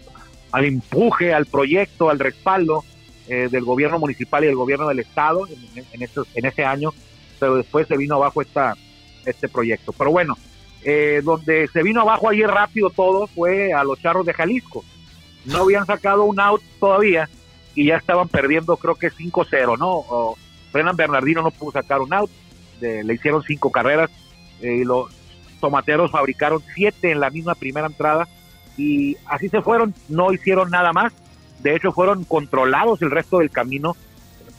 al 0.52 0.64
empuje, 0.64 1.32
al 1.32 1.46
proyecto, 1.46 2.10
al 2.10 2.18
respaldo 2.18 2.84
eh, 3.28 3.48
del 3.50 3.64
gobierno 3.64 3.98
municipal 3.98 4.44
y 4.44 4.46
del 4.46 4.56
gobierno 4.56 4.88
del 4.88 5.00
estado 5.00 5.46
en, 5.48 5.84
en, 5.92 6.08
en 6.34 6.44
ese 6.44 6.64
año, 6.64 6.92
pero 7.38 7.56
después 7.56 7.88
se 7.88 7.96
vino 7.96 8.16
abajo 8.16 8.40
esta, 8.42 8.74
este 9.24 9.48
proyecto. 9.48 9.92
Pero 9.92 10.10
bueno, 10.10 10.36
eh, 10.82 11.20
donde 11.24 11.68
se 11.68 11.82
vino 11.82 12.00
abajo 12.00 12.28
ayer 12.28 12.48
rápido 12.48 12.90
todo 12.90 13.26
fue 13.26 13.72
a 13.72 13.82
los 13.82 14.00
charros 14.00 14.24
de 14.24 14.32
Jalisco. 14.32 14.84
No 15.44 15.62
habían 15.62 15.86
sacado 15.86 16.24
un 16.24 16.38
out 16.40 16.62
todavía 16.78 17.28
y 17.74 17.86
ya 17.86 17.96
estaban 17.96 18.28
perdiendo 18.28 18.76
creo 18.76 18.94
que 18.94 19.10
5-0, 19.10 19.78
¿no? 19.78 19.88
O 19.90 20.38
Brennan 20.72 20.96
Bernardino 20.96 21.42
no 21.42 21.50
pudo 21.50 21.72
sacar 21.72 22.00
un 22.00 22.14
out, 22.14 22.30
le 22.80 23.14
hicieron 23.14 23.42
cinco 23.42 23.70
carreras 23.70 24.10
eh, 24.60 24.78
y 24.80 24.84
los 24.84 25.10
tomateros 25.60 26.10
fabricaron 26.10 26.62
siete 26.74 27.10
en 27.10 27.20
la 27.20 27.30
misma 27.30 27.54
primera 27.54 27.86
entrada 27.86 28.28
y 28.76 29.16
así 29.26 29.48
se 29.48 29.62
fueron, 29.62 29.94
no 30.08 30.32
hicieron 30.32 30.70
nada 30.70 30.92
más. 30.92 31.12
De 31.60 31.74
hecho, 31.74 31.92
fueron 31.92 32.24
controlados 32.24 33.00
el 33.02 33.10
resto 33.10 33.38
del 33.38 33.50
camino 33.50 33.96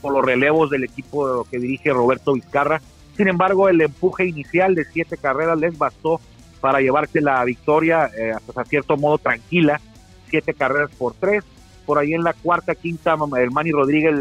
por 0.00 0.12
los 0.12 0.24
relevos 0.24 0.70
del 0.70 0.84
equipo 0.84 1.44
que 1.50 1.58
dirige 1.58 1.92
Roberto 1.92 2.32
Vizcarra. 2.34 2.80
Sin 3.16 3.28
embargo, 3.28 3.68
el 3.68 3.80
empuje 3.80 4.26
inicial 4.26 4.74
de 4.74 4.84
siete 4.84 5.16
carreras 5.16 5.58
les 5.58 5.76
bastó 5.76 6.20
para 6.60 6.80
llevarse 6.80 7.20
la 7.20 7.42
victoria 7.44 8.10
eh, 8.16 8.32
hasta 8.32 8.64
cierto 8.64 8.96
modo 8.96 9.18
tranquila, 9.18 9.80
siete 10.28 10.54
carreras 10.54 10.90
por 10.96 11.14
tres. 11.14 11.44
Por 11.86 11.98
ahí 11.98 12.12
en 12.12 12.22
la 12.22 12.34
cuarta, 12.34 12.74
quinta, 12.74 13.16
el 13.38 13.50
Manny 13.50 13.72
Rodríguez 13.72 14.14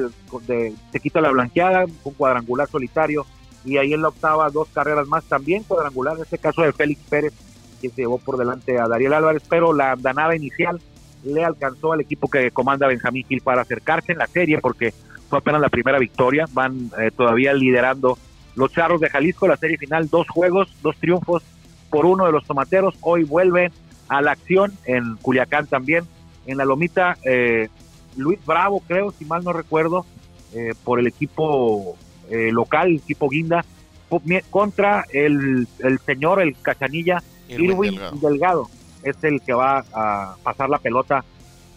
de, 0.48 0.74
se 0.92 1.00
quita 1.02 1.20
la 1.20 1.32
blanqueada, 1.32 1.86
un 2.04 2.14
cuadrangular 2.14 2.70
solitario. 2.70 3.26
Y 3.68 3.78
ahí 3.78 3.94
en 3.94 4.02
la 4.02 4.08
octava, 4.08 4.50
dos 4.50 4.70
carreras 4.70 5.08
más 5.08 5.26
también 5.26 5.64
cuadrangular, 5.64 6.16
en 6.16 6.24
este 6.24 6.38
caso 6.38 6.62
de 6.62 6.72
Félix 6.72 7.02
Pérez 7.10 7.34
que 7.82 7.90
se 7.90 8.02
llevó 8.02 8.18
por 8.18 8.38
delante 8.38 8.80
a 8.80 8.88
Dariel 8.88 9.14
Álvarez, 9.14 9.44
pero 9.48 9.74
la 9.74 9.92
andanada 9.92 10.36
inicial 10.36 10.82
le 11.24 11.44
alcanzó 11.44 11.94
al 11.94 12.02
equipo 12.02 12.30
que 12.30 12.50
comanda 12.50 12.88
Benjamín 12.88 13.26
Gil 13.28 13.42
para 13.42 13.62
acercarse 13.62 14.14
en 14.14 14.20
la 14.20 14.28
serie 14.28 14.60
porque 14.60 14.94
fue 15.30 15.40
apenas 15.40 15.62
la 15.62 15.70
primera 15.70 16.00
victoria, 16.00 16.46
van 16.54 16.90
eh, 16.98 17.12
todavía 17.16 17.54
liderando 17.54 18.18
los 18.56 18.72
Charros 18.72 19.02
de 19.02 19.10
Jalisco, 19.10 19.48
la 19.48 19.58
serie 19.58 19.78
final, 19.78 20.10
dos 20.10 20.28
juegos, 20.30 20.74
dos 20.82 20.96
triunfos 20.98 21.44
por 21.90 22.06
uno 22.06 22.26
de 22.26 22.32
los 22.32 22.46
tomateros, 22.46 22.96
hoy 23.02 23.26
vuelven 23.26 23.72
a 24.08 24.22
la 24.22 24.32
acción 24.32 24.74
en 24.86 25.18
Culiacán 25.18 25.68
también, 25.68 26.06
en 26.46 26.58
la 26.58 26.66
lomita 26.66 27.18
eh, 27.26 27.68
Luis 28.16 28.40
Bravo 28.46 28.82
creo, 28.88 29.12
si 29.12 29.26
mal 29.26 29.44
no 29.44 29.54
recuerdo, 29.54 30.06
eh, 30.54 30.74
por 30.84 31.00
el 31.00 31.08
equipo 31.08 31.98
local, 32.30 32.88
el 32.90 32.98
equipo 32.98 33.30
Guinda, 33.30 33.64
contra 34.50 35.06
el, 35.12 35.68
el 35.80 36.00
señor, 36.00 36.42
el 36.42 36.56
Cachanilla, 36.62 37.22
Irwin, 37.50 38.00
Delgado. 38.22 38.68
es 39.04 39.24
el 39.24 39.42
que 39.42 39.54
va 39.54 39.84
a 39.94 40.36
pasar 40.44 40.70
la 40.70 40.80
pelota 40.80 41.24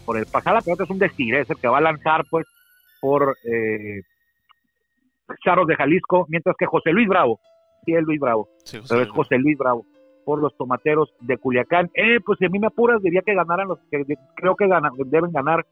por 0.05 0.17
el 0.17 0.27
pasar 0.27 0.55
la 0.55 0.61
pelota 0.61 0.85
es 0.85 0.91
un 0.91 0.99
decir, 0.99 1.35
es 1.35 1.49
el 1.51 1.57
que 1.57 1.69
va 1.69 1.79
a 1.79 1.83
lanzar 1.83 2.25
pues 2.31 2.47
por 3.01 3.37
eh, 3.45 4.03
Charros 5.45 5.67
de 5.67 5.77
Jalisco, 5.77 6.27
mientras 6.29 6.57
que 6.59 6.67
José 6.67 6.91
Luis 6.91 7.09
Bravo, 7.09 7.41
sí 7.85 7.95
es 7.95 8.03
Luis 8.03 8.21
Bravo, 8.21 8.49
pero 8.89 9.03
es 9.03 9.09
José 9.11 9.39
Luis 9.39 9.57
Bravo 9.57 9.87
por 10.25 10.41
los 10.41 10.57
tomateros 10.57 11.13
de 11.21 11.39
Culiacán. 11.39 11.91
Eh, 11.95 12.19
pues 12.25 12.39
si 12.39 12.45
a 12.45 12.49
mí 12.49 12.59
me 12.59 12.67
apuras 12.67 13.01
diría 13.03 13.23
que 13.25 13.35
ganaran 13.35 13.69
los 13.69 13.79
que 13.91 14.05
creo 14.37 14.55
que 14.57 14.69
deben 15.07 15.33
ganar 15.33 15.65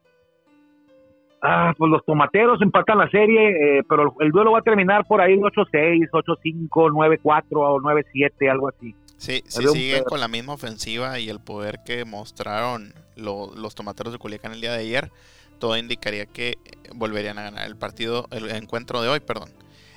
Ah, 1.41 1.73
pues 1.77 1.91
los 1.91 2.05
tomateros 2.05 2.61
empatan 2.61 2.99
la 2.99 3.09
serie, 3.11 3.79
eh, 3.79 3.83
pero 3.89 4.15
el, 4.19 4.33
duelo 4.33 4.53
va 4.53 4.59
a 4.59 4.63
terminar 4.63 5.07
por 5.07 5.21
ahí 5.21 5.37
8-6, 5.37 6.11
8-5, 6.11 6.69
9-4 6.69 7.45
o 7.53 7.81
9-7, 7.81 8.51
algo 8.51 8.69
así. 8.69 8.95
Sí, 9.17 9.43
si 9.47 9.69
siguen 9.69 10.05
con 10.05 10.21
la 10.21 10.29
misma 10.29 10.55
ofensiva 10.55 11.19
y 11.19 11.29
el 11.29 11.41
poder 11.41 11.81
que 11.85 12.05
mostraron 12.05 12.93
los 13.17 13.75
tomateros 13.75 14.13
de 14.13 14.19
Culiacán 14.19 14.53
el 14.53 14.61
día 14.61 14.73
de 14.73 14.79
ayer, 14.79 15.11
todo 15.59 15.77
indicaría 15.77 16.27
que 16.27 16.55
volverían 16.95 17.39
a 17.39 17.43
ganar 17.43 17.67
el 17.67 17.77
partido, 17.77 18.27
el 18.31 18.51
encuentro 18.51 19.03
de 19.03 19.09
hoy, 19.09 19.21
perdón. 19.21 19.51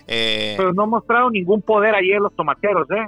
Eh, 0.08 0.56
Pero 0.58 0.74
no 0.74 0.88
mostraron 0.88 1.34
ningún 1.34 1.62
poder 1.62 1.96
ayer 1.96 2.20
los 2.20 2.36
tomateros, 2.36 2.90
¿eh? 2.92 3.08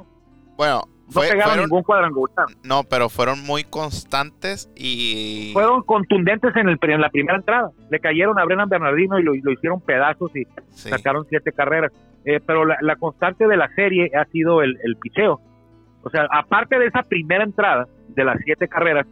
Bueno, 0.55 0.83
no 1.13 1.21
pegaron 1.21 1.59
ningún 1.59 1.83
cuadrangular. 1.83 2.47
No, 2.63 2.83
pero 2.83 3.09
fueron 3.09 3.43
muy 3.43 3.63
constantes 3.63 4.69
y... 4.75 5.51
Fueron 5.53 5.83
contundentes 5.83 6.55
en, 6.55 6.69
el, 6.69 6.77
en 6.81 7.01
la 7.01 7.09
primera 7.09 7.37
entrada. 7.37 7.71
Le 7.89 7.99
cayeron 7.99 8.39
a 8.39 8.45
Brennan 8.45 8.69
Bernardino 8.69 9.19
y 9.19 9.23
lo, 9.23 9.51
hicieron 9.51 9.81
pedazos 9.81 10.31
y 10.35 10.45
sacaron 10.69 11.25
siete 11.29 11.51
carreras. 11.51 11.91
Eh, 12.25 12.39
pero 12.45 12.65
la, 12.65 12.95
constante 12.95 13.47
de 13.47 13.57
la 13.57 13.67
serie 13.75 14.11
ha 14.15 14.25
sido 14.25 14.61
el, 14.61 14.77
el 14.83 14.95
picheo 14.95 15.41
o 16.03 16.09
sea, 16.09 16.27
aparte 16.31 16.77
de 16.77 16.87
esa 16.87 17.01
primera 17.03 17.43
entrada 17.43 17.87
de 18.09 18.25
las 18.25 18.37
siete 18.43 18.67
carreras, 18.67 19.07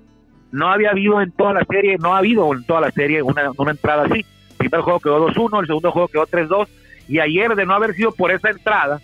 no 0.52 0.70
había 0.70 0.92
habido 0.92 1.22
en 1.22 1.32
toda 1.32 1.54
la 1.54 1.64
serie, 1.64 1.98
no 1.98 2.14
ha 2.14 2.18
habido 2.18 2.54
en 2.54 2.66
toda 2.66 2.82
la 2.82 2.92
serie 2.92 3.22
una, 3.22 3.52
entrada 3.70 4.04
así. 4.04 4.26
El 4.52 4.58
primer 4.58 4.82
juego 4.82 5.00
quedó 5.00 5.28
2-1, 5.30 5.62
el 5.62 5.68
segundo 5.68 5.92
juego 5.92 6.08
quedó 6.10 6.28
3-2, 6.28 6.68
y 7.08 7.20
ayer 7.20 7.56
de 7.56 7.66
no 7.66 7.74
haber 7.74 7.94
sido 7.96 8.12
por 8.12 8.32
esa 8.32 8.50
entrada, 8.50 9.00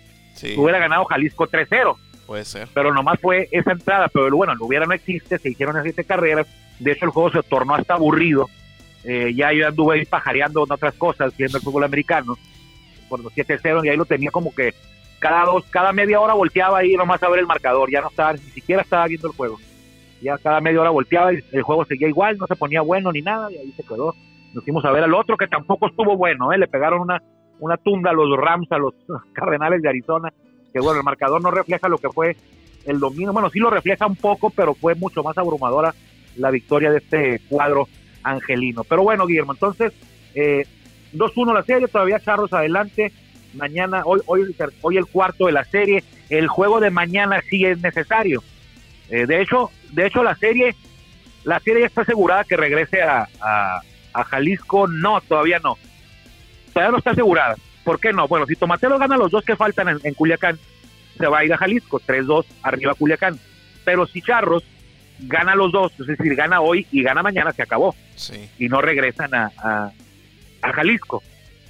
hubiera 0.56 0.78
ganado 0.78 1.06
Jalisco 1.06 1.48
3-0. 1.48 1.96
Puede 2.28 2.44
ser. 2.44 2.68
Pero 2.74 2.92
nomás 2.92 3.18
fue 3.18 3.48
esa 3.52 3.72
entrada, 3.72 4.08
pero 4.12 4.28
bueno, 4.36 4.54
lo 4.54 4.66
hubiera 4.66 4.84
no 4.84 4.92
existe, 4.92 5.38
se 5.38 5.48
hicieron 5.48 5.74
las 5.74 5.84
siete 5.84 6.04
carreras, 6.04 6.46
de 6.78 6.92
hecho 6.92 7.06
el 7.06 7.10
juego 7.10 7.30
se 7.30 7.42
tornó 7.42 7.74
hasta 7.74 7.94
aburrido, 7.94 8.50
eh, 9.02 9.32
ya 9.34 9.50
yo 9.54 9.66
anduve 9.66 9.94
ahí 9.98 10.04
pajareando 10.04 10.62
en 10.66 10.70
otras 10.70 10.92
cosas, 10.96 11.34
viendo 11.38 11.56
el 11.56 11.64
fútbol 11.64 11.84
americano, 11.84 12.36
por 13.08 13.20
los 13.20 13.32
7-0, 13.32 13.82
y 13.82 13.88
ahí 13.88 13.96
lo 13.96 14.04
tenía 14.04 14.30
como 14.30 14.54
que 14.54 14.74
cada 15.18 15.46
dos, 15.46 15.64
cada 15.70 15.94
media 15.94 16.20
hora 16.20 16.34
volteaba 16.34 16.80
ahí 16.80 16.92
nomás 16.96 17.22
a 17.22 17.30
ver 17.30 17.40
el 17.40 17.46
marcador, 17.46 17.90
ya 17.90 18.02
no 18.02 18.08
estaba, 18.08 18.34
ni 18.34 18.40
siquiera 18.40 18.82
estaba 18.82 19.06
viendo 19.06 19.28
el 19.28 19.34
juego. 19.34 19.58
Ya 20.20 20.36
cada 20.36 20.60
media 20.60 20.82
hora 20.82 20.90
volteaba 20.90 21.32
y 21.32 21.42
el 21.52 21.62
juego 21.62 21.86
seguía 21.86 22.08
igual, 22.08 22.36
no 22.36 22.46
se 22.46 22.56
ponía 22.56 22.82
bueno 22.82 23.10
ni 23.10 23.22
nada, 23.22 23.50
y 23.50 23.56
ahí 23.56 23.72
se 23.72 23.84
quedó. 23.84 24.14
Nos 24.52 24.64
fuimos 24.64 24.84
a 24.84 24.90
ver 24.90 25.02
al 25.02 25.14
otro 25.14 25.38
que 25.38 25.46
tampoco 25.46 25.86
estuvo 25.86 26.14
bueno, 26.14 26.52
¿eh? 26.52 26.58
le 26.58 26.68
pegaron 26.68 27.00
una, 27.00 27.22
una 27.58 27.78
tunda 27.78 28.10
a 28.10 28.12
los 28.12 28.36
Rams, 28.36 28.70
a 28.70 28.76
los 28.76 28.92
Cardenales 29.32 29.80
de 29.80 29.88
Arizona, 29.88 30.30
que 30.72 30.80
bueno, 30.80 30.98
el 30.98 31.04
marcador 31.04 31.42
no 31.42 31.50
refleja 31.50 31.88
lo 31.88 31.98
que 31.98 32.10
fue 32.10 32.36
el 32.84 33.00
domingo, 33.00 33.32
bueno, 33.32 33.50
sí 33.50 33.58
lo 33.58 33.70
refleja 33.70 34.06
un 34.06 34.16
poco, 34.16 34.50
pero 34.50 34.74
fue 34.74 34.94
mucho 34.94 35.22
más 35.22 35.36
abrumadora 35.36 35.94
la 36.36 36.50
victoria 36.50 36.90
de 36.90 36.98
este 36.98 37.40
cuadro 37.48 37.88
angelino. 38.22 38.84
Pero 38.84 39.02
bueno, 39.02 39.26
Guillermo, 39.26 39.52
entonces, 39.52 39.92
eh, 40.34 40.66
2-1 41.14 41.54
la 41.54 41.62
serie, 41.62 41.88
todavía 41.88 42.20
Charros 42.20 42.52
adelante, 42.52 43.12
mañana, 43.54 44.02
hoy, 44.04 44.20
hoy, 44.26 44.54
hoy 44.82 44.96
el 44.96 45.06
cuarto 45.06 45.46
de 45.46 45.52
la 45.52 45.64
serie, 45.64 46.04
el 46.28 46.48
juego 46.48 46.80
de 46.80 46.90
mañana 46.90 47.40
sí 47.48 47.64
es 47.64 47.80
necesario. 47.80 48.42
Eh, 49.10 49.26
de 49.26 49.42
hecho, 49.42 49.70
de 49.92 50.06
hecho 50.06 50.22
la 50.22 50.36
serie, 50.36 50.74
la 51.44 51.60
serie 51.60 51.80
ya 51.80 51.86
está 51.86 52.02
asegurada 52.02 52.44
que 52.44 52.56
regrese 52.56 53.02
a, 53.02 53.28
a, 53.40 54.24
Jalisco, 54.24 54.88
no, 54.88 55.20
todavía 55.20 55.60
no. 55.60 55.78
Todavía 56.72 56.90
no 56.90 56.98
está 56.98 57.10
asegurada. 57.10 57.54
¿Por 57.88 58.00
qué 58.00 58.12
no? 58.12 58.28
Bueno, 58.28 58.44
si 58.44 58.54
Tomatelo 58.54 58.98
gana 58.98 59.16
los 59.16 59.30
dos 59.30 59.42
que 59.42 59.56
faltan 59.56 59.98
en, 60.02 60.12
Culiacán, 60.12 60.58
se 61.16 61.26
va 61.26 61.38
a 61.38 61.44
ir 61.46 61.54
a 61.54 61.56
Jalisco, 61.56 61.98
3-2 61.98 62.44
arriba 62.62 62.92
Culiacán. 62.92 63.38
Pero 63.82 64.06
si 64.06 64.20
Charros 64.20 64.62
gana 65.20 65.54
los 65.54 65.72
dos, 65.72 65.98
es 65.98 66.06
decir, 66.06 66.34
gana 66.34 66.60
hoy 66.60 66.86
y 66.92 67.02
gana 67.02 67.22
mañana, 67.22 67.50
se 67.50 67.62
acabó. 67.62 67.96
Y 68.58 68.68
no 68.68 68.82
regresan 68.82 69.34
a, 69.34 69.50
a 70.60 70.72
Jalisco. 70.74 71.22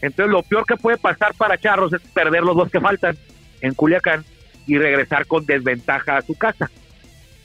Entonces 0.03 0.33
lo 0.33 0.43
peor 0.43 0.67
que 0.67 0.75
puede 0.77 0.97
pasar 0.97 1.35
para 1.35 1.57
Charros 1.57 1.93
es 1.93 2.01
perder 2.01 2.43
los 2.43 2.57
dos 2.57 2.69
que 2.69 2.81
faltan 2.81 3.17
en 3.61 3.75
Culiacán 3.75 4.25
y 4.67 4.77
regresar 4.77 5.25
con 5.25 5.47
desventaja 5.47 6.17
a 6.17 6.23
su 6.23 6.35
casa. 6.35 6.69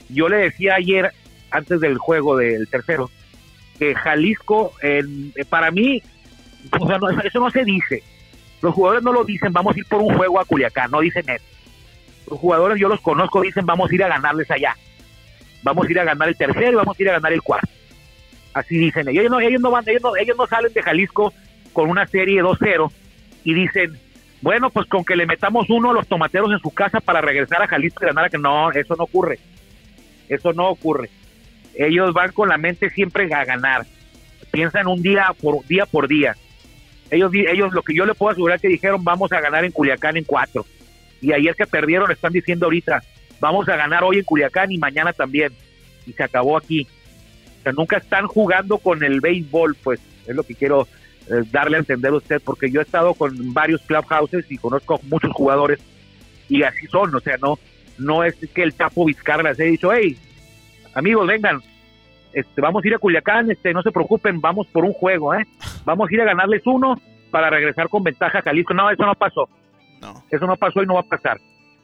Yo 0.10 0.30
le 0.30 0.38
decía 0.38 0.74
ayer, 0.78 1.12
antes 1.52 1.80
del 1.80 2.00
juego 2.00 2.38
del 2.38 2.68
tercero, 2.68 3.12
que 3.78 3.94
Jalisco, 3.94 4.74
en, 4.82 5.32
para 5.48 5.70
mí, 5.70 6.02
eso 7.24 7.40
no 7.40 7.52
se 7.52 7.66
dice, 7.66 8.02
Los 8.64 8.74
jugadores 8.74 9.04
no 9.04 9.12
lo 9.12 9.26
dicen, 9.26 9.52
vamos 9.52 9.76
a 9.76 9.80
ir 9.80 9.86
por 9.86 10.02
un 10.02 10.16
juego 10.16 10.40
a 10.40 10.46
Culiacán, 10.46 10.90
no 10.90 11.02
dicen 11.02 11.30
eso. 11.30 11.44
Los 12.30 12.40
jugadores 12.40 12.80
yo 12.80 12.88
los 12.88 13.02
conozco, 13.02 13.42
dicen 13.42 13.66
vamos 13.66 13.92
a 13.92 13.96
ir 13.96 14.02
a 14.06 14.08
ganarles 14.08 14.50
allá. 14.50 14.74
Vamos 15.64 15.86
a 15.86 15.92
ir 15.92 16.00
a 16.00 16.06
ganar 16.06 16.30
el 16.30 16.38
tercero 16.38 16.72
y 16.72 16.76
vamos 16.76 16.98
a 16.98 17.02
ir 17.04 17.10
a 17.10 17.14
ganar 17.14 17.34
el 17.34 17.42
cuarto. 17.42 17.68
Así 18.54 18.78
dicen 18.78 19.10
ellos. 19.10 19.30
no, 19.30 19.42
ellos 19.42 19.60
no 19.60 19.70
van, 19.70 19.84
ellos 19.86 20.02
no, 20.02 20.16
ellos 20.16 20.38
no 20.38 20.48
salen 20.48 20.72
de 20.72 20.82
Jalisco 20.82 21.34
con 21.74 21.90
una 21.90 22.08
serie 22.08 22.42
2-0 22.42 22.90
y 23.44 23.54
dicen, 23.54 24.00
bueno, 24.42 24.70
pues 24.70 24.88
con 24.88 25.04
que 25.04 25.18
le 25.18 25.26
metamos 25.26 25.70
uno 25.70 25.92
a 25.92 25.94
los 25.94 26.08
tomateros 26.08 26.50
en 26.54 26.60
su 26.60 26.72
casa 26.72 27.02
para 27.02 27.20
regresar 27.20 27.62
a 27.62 27.68
Jalisco 27.68 28.06
y 28.06 28.08
ganar, 28.08 28.32
que 28.32 28.38
no, 28.38 28.72
eso 28.72 28.96
no 28.96 29.04
ocurre. 29.04 29.40
Eso 30.30 30.54
no 30.54 30.70
ocurre. 30.70 31.10
Ellos 31.76 32.14
van 32.14 32.32
con 32.32 32.48
la 32.48 32.58
mente 32.58 32.90
siempre 32.92 33.26
a 33.34 33.44
ganar. 33.44 33.86
Piensan 34.52 34.88
un 34.88 35.02
día 35.02 35.34
por 35.42 35.66
día 35.66 35.86
por 35.86 36.08
día. 36.08 36.38
Ellos, 37.14 37.32
ellos 37.34 37.74
lo 37.74 37.82
que 37.82 37.96
yo 37.96 38.06
le 38.06 38.16
puedo 38.16 38.32
asegurar 38.32 38.60
que 38.60 38.68
dijeron, 38.68 39.04
vamos 39.04 39.32
a 39.32 39.40
ganar 39.40 39.66
en 39.66 39.72
Culiacán 39.72 40.18
en 40.18 40.24
cuatro. 40.24 40.66
Y 41.22 41.32
ayer 41.32 41.56
que 41.56 41.66
perdieron 41.66 42.12
están 42.12 42.34
diciendo 42.34 42.66
ahorita, 42.66 43.04
vamos 43.40 43.68
a 43.70 43.76
ganar 43.76 44.04
hoy 44.04 44.18
en 44.18 44.24
Culiacán 44.24 44.72
y 44.72 44.78
mañana 44.78 45.14
también. 45.14 45.54
Y 46.06 46.14
se 46.14 46.24
acabó 46.24 46.58
aquí. 46.58 46.88
O 47.60 47.64
sea, 47.64 47.72
nunca 47.72 47.98
están 47.98 48.28
jugando 48.28 48.78
con 48.78 49.04
el 49.04 49.22
béisbol, 49.22 49.76
pues 49.84 50.00
es 50.28 50.36
lo 50.36 50.44
que 50.44 50.56
quiero 50.56 50.88
eh, 51.30 51.44
darle 51.52 51.78
a 51.78 51.80
entender 51.80 52.12
a 52.12 52.18
usted, 52.18 52.42
porque 52.44 52.70
yo 52.70 52.82
he 52.82 52.84
estado 52.84 53.14
con 53.14 53.54
varios 53.54 53.82
clubhouses 53.82 54.50
y 54.50 54.58
conozco 54.58 55.00
muchos 55.04 55.32
jugadores 55.32 55.80
y 56.50 56.64
así 56.64 56.88
son, 56.88 57.14
o 57.16 57.20
sea, 57.20 57.38
no 57.38 57.58
no 57.98 58.24
es 58.24 58.36
que 58.54 58.64
el 58.64 58.74
Tapo 58.74 59.06
Vizcarra 59.06 59.44
les 59.44 59.60
haya 59.60 59.70
dicho, 59.70 59.94
hey, 59.94 60.18
amigos, 60.94 61.28
vengan, 61.28 61.62
este, 62.34 62.62
vamos 62.62 62.84
a 62.84 62.88
ir 62.88 62.96
a 62.96 63.00
Culiacán, 63.00 63.52
este, 63.52 63.74
no 63.74 63.82
se 63.82 63.92
preocupen, 63.92 64.42
vamos 64.42 64.68
por 64.68 64.84
un 64.84 64.94
juego, 64.94 65.34
¿eh? 65.34 65.46
Vamos 65.86 66.10
a 66.10 66.14
ir 66.14 66.22
a 66.22 66.26
ganarles 66.26 66.62
uno 66.66 67.00
para 67.32 67.50
regresar 67.50 67.90
con 67.90 68.04
ventaja 68.04 68.40
a 68.40 68.42
Jalisco. 68.42 68.74
No, 68.74 68.90
eso 68.90 69.06
no 69.06 69.16
pasó. 69.16 69.50
No. 70.02 70.24
Eso 70.30 70.46
no 70.46 70.56
pasó 70.56 70.84
y 70.84 70.86
no 70.86 70.96
va 70.96 71.02
a 71.02 71.04
pasar. 71.04 71.40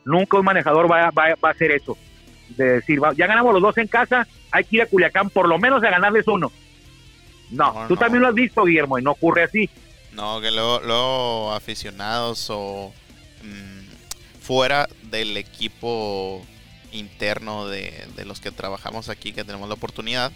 Nunca 0.06 0.38
un 0.38 0.46
manejador 0.46 0.92
va, 0.92 1.12
va, 1.12 1.36
va 1.44 1.50
a 1.50 1.52
hacer 1.52 1.72
eso. 1.72 1.98
De 2.50 2.66
decir, 2.66 3.00
ya 3.16 3.28
ganamos 3.28 3.54
los 3.54 3.62
dos 3.62 3.78
en 3.78 3.88
casa, 3.88 4.28
hay 4.52 4.64
que 4.64 4.78
ir 4.78 4.82
a 4.82 4.86
Culiacán 4.88 5.30
por 5.30 5.48
lo 5.48 5.60
menos 5.60 5.84
a 5.84 5.90
ganarles 5.90 6.28
uno. 6.28 6.52
No, 7.52 7.86
tú 7.88 7.96
también 7.96 8.22
lo 8.22 8.28
has 8.28 8.36
visto, 8.36 8.64
Guillermo, 8.64 9.00
y 9.00 9.04
no 9.04 9.12
ocurre 9.12 9.44
así. 9.44 9.70
No, 10.14 10.40
que 10.42 10.52
luego, 10.52 11.52
aficionados 11.54 12.50
o 12.50 12.94
mm, 13.44 14.42
fuera 14.42 14.88
del 15.04 15.38
equipo 15.38 16.42
interno 16.92 17.68
de, 17.68 18.06
los 18.26 18.40
que 18.40 18.52
trabajamos 18.52 19.10
aquí, 19.10 19.32
que 19.32 19.44
tenemos 19.44 19.68
la 19.68 19.76
oportunidad, 19.76 20.32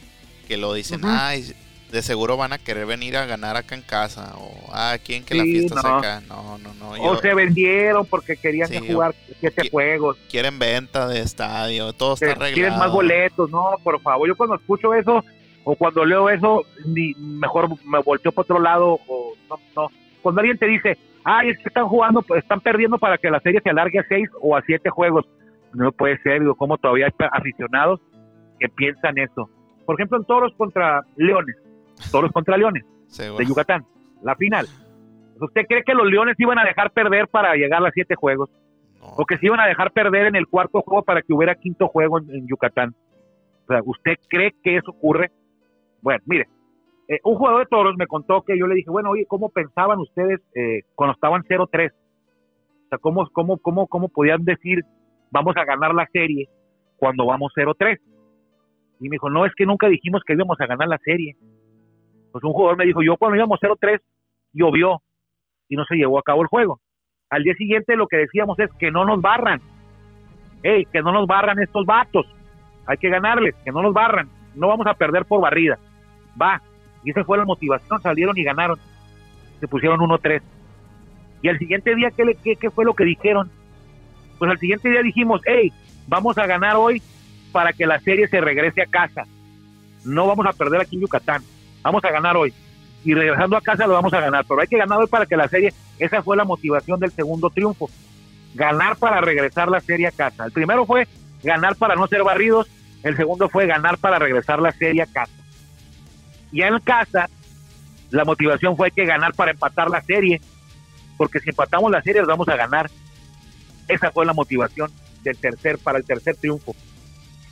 que 0.48 0.58
lo 0.58 0.74
dicen, 0.74 1.01
ay, 1.05 1.53
de 1.94 2.02
seguro 2.02 2.36
van 2.36 2.52
a 2.52 2.58
querer 2.58 2.86
venir 2.86 3.16
a 3.16 3.26
ganar 3.26 3.56
acá 3.56 3.76
en 3.76 3.82
casa, 3.82 4.34
o 4.38 4.52
ah, 4.74 4.98
¿quién 5.04 5.24
que 5.24 5.36
la 5.36 5.44
fiesta 5.44 5.82
no. 5.82 5.98
acá? 5.98 6.22
No, 6.28 6.58
no, 6.58 6.74
no. 6.74 6.92
o 7.02 7.16
se 7.18 7.34
vendieron 7.34 8.06
porque 8.06 8.36
querían 8.36 8.70
jugar 8.86 9.16
siete 9.40 9.70
juegos. 9.70 10.18
Quieren 10.30 10.60
venta 10.60 11.08
de 11.08 11.22
estadio, 11.22 11.94
todo 11.94 12.16
está 12.16 12.32
arreglado. 12.32 12.54
Quieren 12.54 12.78
más 12.78 12.92
boletos, 12.92 13.50
no, 13.50 13.76
por 13.84 14.02
favor. 14.02 14.28
Yo 14.28 14.36
cuando 14.36 14.56
escucho 14.56 14.94
eso, 14.94 15.24
o 15.64 15.76
cuando 15.76 16.04
leo 16.04 16.30
eso, 16.30 16.64
ni, 16.86 17.14
mejor 17.14 17.70
me 17.86 18.00
volteo 18.00 18.32
para 18.32 18.44
otro 18.44 18.60
lado, 18.60 19.00
o 19.08 19.34
no, 19.50 19.60
no. 19.76 19.88
Cuando 20.22 20.42
alguien 20.42 20.58
te 20.58 20.66
dice, 20.68 20.98
ay, 21.24 21.52
es 21.52 21.58
que 21.60 21.70
están 21.70 21.88
jugando, 21.88 22.22
pues 22.22 22.42
están 22.42 22.60
perdiendo 22.60 22.98
para 22.98 23.18
que 23.18 23.30
la 23.30 23.40
serie 23.40 23.62
se 23.64 23.70
alargue 23.70 24.00
a 24.00 24.06
seis 24.10 24.28
o 24.42 24.58
a 24.58 24.62
siete 24.66 24.90
juegos 24.90 25.26
no 25.74 25.92
puede 25.92 26.18
ser, 26.20 26.40
digo, 26.40 26.56
como 26.56 26.78
todavía 26.78 27.08
hay 27.08 27.28
aficionados 27.32 28.00
que 28.60 28.70
piensan 28.70 29.18
eso. 29.18 29.50
Por 29.86 29.96
ejemplo, 29.96 30.18
en 30.18 30.26
toros 30.26 30.54
contra 30.56 31.02
Leones, 31.18 31.56
toros 32.12 32.32
contra 32.32 32.58
Leones 32.58 32.84
de 33.18 33.46
Yucatán, 33.46 33.86
la 34.22 34.36
final. 34.36 34.68
¿Usted 35.40 35.66
cree 35.68 35.84
que 35.84 35.94
los 35.94 36.08
Leones 36.08 36.36
iban 36.40 36.60
a 36.60 36.64
dejar 36.64 36.92
perder 36.92 37.28
para 37.28 37.56
llegar 37.56 37.86
a 37.86 37.92
siete 37.92 38.16
juegos? 38.16 38.50
¿O 39.02 39.26
que 39.26 39.38
se 39.38 39.48
iban 39.48 39.60
a 39.60 39.68
dejar 39.68 39.92
perder 39.92 40.28
en 40.28 40.36
el 40.36 40.48
cuarto 40.48 40.82
juego 40.82 41.04
para 41.04 41.22
que 41.22 41.34
hubiera 41.34 41.56
quinto 41.56 41.88
juego 41.88 42.20
en, 42.20 42.48
Yucatán? 42.48 42.96
O 43.63 43.67
sea, 43.67 43.82
¿usted 43.84 44.13
cree 44.30 44.54
que 44.63 44.78
eso 44.78 44.91
ocurre? 44.91 45.32
Bueno, 46.02 46.22
mire, 46.26 46.48
eh, 47.10 47.20
un 47.24 47.36
jugador 47.36 47.62
de 47.62 47.70
toros 47.70 47.96
me 47.98 48.08
contó 48.08 48.44
que 48.44 48.58
yo 48.58 48.67
le 48.67 48.76
dije, 48.76 48.89
bueno, 48.89 49.10
oye, 49.10 49.26
¿cómo 49.28 49.50
pensaban 49.50 50.00
ustedes 50.00 50.39
eh, 50.56 50.82
cuando 50.96 51.13
estaban 51.13 51.44
0-3? 51.44 51.91
O 51.91 52.89
sea, 52.89 52.98
¿cómo, 53.00 53.28
cómo, 53.32 53.58
cómo, 53.58 53.88
¿cómo 53.88 54.08
podían 54.08 54.44
decir 54.46 54.84
vamos 55.34 55.58
a 55.58 55.65
ganar 55.65 55.94
la 55.96 56.08
serie 56.13 56.48
cuando 56.98 57.26
vamos 57.26 57.52
0-3. 57.56 58.00
Y 59.00 59.10
me 59.10 59.15
dijo, 59.15 59.30
no, 59.30 59.46
es 59.46 59.54
que 59.56 59.65
nunca 59.65 59.89
dijimos 59.89 60.22
que 60.26 60.34
íbamos 60.34 60.62
a 60.62 60.67
ganar 60.67 60.88
la 60.88 61.00
serie. 61.00 61.36
Pues 62.34 62.43
un 62.43 62.52
jugador 62.52 62.78
me 62.78 62.86
dijo, 62.86 63.04
yo 63.04 63.15
cuando 63.15 63.38
íbamos 63.38 63.60
0-3, 63.62 64.02
llovió 64.54 65.04
y 65.69 65.76
no 65.76 65.86
se 65.86 65.96
llevó 65.96 66.17
a 66.17 66.24
cabo 66.24 66.41
el 66.41 66.48
juego. 66.48 66.80
Al 67.30 67.43
día 67.43 67.54
siguiente 67.54 67.96
lo 67.96 68.08
que 68.08 68.17
decíamos 68.17 68.58
es 68.58 68.72
que 68.80 68.89
no 68.89 69.06
nos 69.06 69.22
barran. 69.22 69.62
Hey, 70.63 70.88
que 70.91 71.04
no 71.04 71.12
nos 71.12 71.28
barran 71.28 71.60
estos 71.60 71.86
vatos. 71.86 72.26
Hay 72.88 72.98
que 72.98 73.10
ganarles, 73.10 73.54
que 73.63 73.72
no 73.72 73.84
nos 73.84 73.93
barran. 73.93 74.30
No 74.56 74.67
vamos 74.67 74.88
a 74.88 74.96
perder 74.96 75.26
por 75.26 75.41
barrida. 75.41 75.78
Va. 76.41 76.60
Y 77.04 77.12
esa 77.12 77.24
fue 77.24 77.38
la 77.38 77.46
motivación. 77.46 78.02
Salieron 78.02 78.36
y 78.36 78.43
ganaron. 78.43 78.80
Se 79.60 79.67
pusieron 79.67 80.00
1-3. 80.00 80.41
Y 81.43 81.50
al 81.50 81.60
siguiente 81.60 81.93
día, 81.93 82.10
¿qué, 82.10 82.36
qué, 82.43 82.56
¿qué 82.56 82.72
fue 82.72 82.84
lo 82.84 82.96
que 82.96 83.04
dijeron? 83.04 83.52
Pues 84.39 84.50
al 84.50 84.58
siguiente 84.58 84.89
día 84.89 85.04
dijimos, 85.04 85.41
hey, 85.46 85.72
vamos 86.08 86.39
a 86.39 86.48
ganar 86.48 86.78
hoy 86.78 87.00
para 87.52 87.74
que 87.74 87.86
la 87.86 88.00
serie 88.00 88.28
se 88.28 88.41
regrese 88.41 88.82
a 88.82 88.88
casa. 88.88 89.26
No 90.04 90.26
vamos 90.26 90.48
a 90.48 90.54
perder 90.54 90.82
aquí 90.82 90.96
en 90.96 91.04
Yucatán, 91.04 91.43
vamos 91.84 92.04
a 92.04 92.12
ganar 92.12 92.36
hoy. 92.38 92.54
Y 93.06 93.13
regresando 93.13 93.58
a 93.58 93.62
casa 93.62 93.86
lo 93.86 93.93
vamos 93.93 94.13
a 94.13 94.22
ganar, 94.22 94.46
pero 94.48 94.62
hay 94.62 94.67
que 94.67 94.78
ganar 94.78 95.00
hoy 95.00 95.08
para 95.08 95.26
que 95.26 95.36
la 95.36 95.48
serie, 95.48 95.74
esa 96.00 96.24
fue 96.24 96.38
la 96.38 96.46
motivación 96.46 97.00
del 97.00 97.12
segundo 97.12 97.50
triunfo, 97.50 97.89
ganar 98.56 98.96
para 98.96 99.19
regresar 99.22 99.69
la 99.69 99.82
serie 99.82 100.08
a 100.08 100.12
casa. 100.12 100.46
El 100.46 100.52
primero 100.52 100.86
fue 100.86 101.08
ganar 101.43 101.76
para 101.76 101.96
no 101.96 102.08
ser 102.08 102.24
barridos, 102.24 102.67
el 103.04 103.17
segundo 103.17 103.50
fue 103.50 103.67
ganar 103.67 103.98
para 103.98 104.19
regresar 104.19 104.62
la 104.62 104.72
serie 104.72 105.02
a 105.02 105.06
casa. 105.06 105.34
Y 106.52 106.62
en 106.62 106.80
casa, 106.80 107.30
la 108.10 108.24
motivación 108.24 108.78
fue 108.78 108.91
que 108.91 109.06
ganar 109.06 109.34
para 109.34 109.52
empatar 109.52 109.89
la 109.89 110.02
serie, 110.02 110.39
porque 111.17 111.39
si 111.39 111.50
empatamos 111.50 111.91
la 111.91 112.02
serie, 112.02 112.22
vamos 112.22 112.48
a 112.48 112.56
ganar. 112.56 112.89
Esa 113.88 114.12
fue 114.12 114.26
la 114.26 114.34
motivación 114.34 114.89
del 115.24 115.38
tercer 115.38 115.78
para 115.80 115.98
el 115.98 116.06
tercer 116.06 116.36
triunfo. 116.38 116.76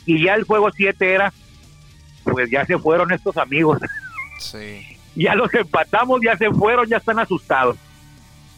Y 0.05 0.23
ya 0.23 0.35
el 0.35 0.43
juego 0.43 0.69
7 0.71 1.13
era, 1.13 1.33
pues 2.23 2.49
ya 2.49 2.65
se 2.65 2.77
fueron 2.77 3.11
estos 3.11 3.37
amigos. 3.37 3.79
Sí. 4.41 4.97
ya 5.15 5.35
los 5.35 5.53
empatamos, 5.53 6.19
ya 6.23 6.35
se 6.37 6.49
fueron, 6.49 6.87
ya 6.87 6.97
están 6.97 7.19
asustados. 7.19 7.77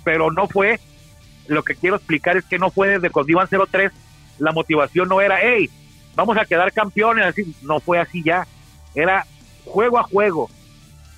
Pero 0.03 0.31
no 0.31 0.47
fue, 0.47 0.79
lo 1.47 1.63
que 1.63 1.75
quiero 1.75 1.97
explicar 1.97 2.37
es 2.37 2.45
que 2.45 2.59
no 2.59 2.71
fue 2.71 2.87
desde 2.89 3.09
cuando 3.09 3.31
iban 3.31 3.47
0-3, 3.47 3.91
la 4.39 4.51
motivación 4.51 5.09
no 5.09 5.21
era, 5.21 5.39
hey, 5.41 5.69
vamos 6.15 6.37
a 6.37 6.45
quedar 6.45 6.71
campeones, 6.71 7.25
así, 7.25 7.55
no 7.61 7.79
fue 7.79 7.99
así 7.99 8.23
ya. 8.23 8.47
Era 8.95 9.25
juego 9.65 9.97
a 9.97 10.03
juego. 10.03 10.49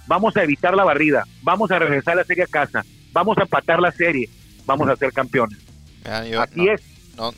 Vamos 0.07 0.37
a 0.37 0.43
evitar 0.43 0.75
la 0.75 0.83
barrida, 0.83 1.25
vamos 1.41 1.71
a 1.71 1.79
regresar 1.79 2.15
la 2.15 2.23
serie 2.23 2.43
a 2.43 2.47
casa, 2.47 2.85
vamos 3.11 3.37
a 3.39 3.41
empatar 3.41 3.79
la 3.79 3.91
serie, 3.91 4.29
vamos 4.65 4.87
a 4.87 4.95
ser 4.95 5.11
campeones. 5.11 5.57
Así 6.03 6.31
no, 6.31 6.71
es. 6.71 6.81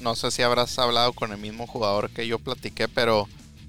No, 0.02 0.16
sé 0.16 0.32
si 0.32 0.42
habrás 0.42 0.78
hablado 0.80 1.14
con 1.14 1.32
el 1.32 1.38
mismo 1.38 1.66
jugador 1.66 2.10
que 2.10 2.28
yo 2.28 2.40
platiqué, 2.40 2.88
pero 2.88 3.28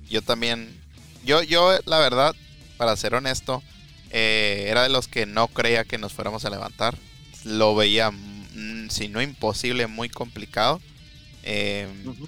yo 0.08 0.22
también, 0.22 0.76
yo, 1.24 1.42
yo 1.42 1.78
la 1.84 1.98
verdad, 1.98 2.34
para 2.78 2.96
ser 2.96 3.14
honesto, 3.14 3.62
eh, 4.10 4.66
era 4.68 4.82
de 4.82 4.88
los 4.88 5.08
que 5.08 5.26
no 5.26 5.48
creía 5.48 5.84
que 5.84 5.98
nos 5.98 6.14
fuéramos 6.14 6.46
a 6.46 6.50
levantar. 6.50 6.96
Lo 7.44 7.74
veía, 7.74 8.10
mm, 8.10 8.88
si 8.88 9.08
no 9.08 9.20
imposible, 9.20 9.86
muy 9.86 10.08
complicado. 10.08 10.80
Eh, 11.42 11.86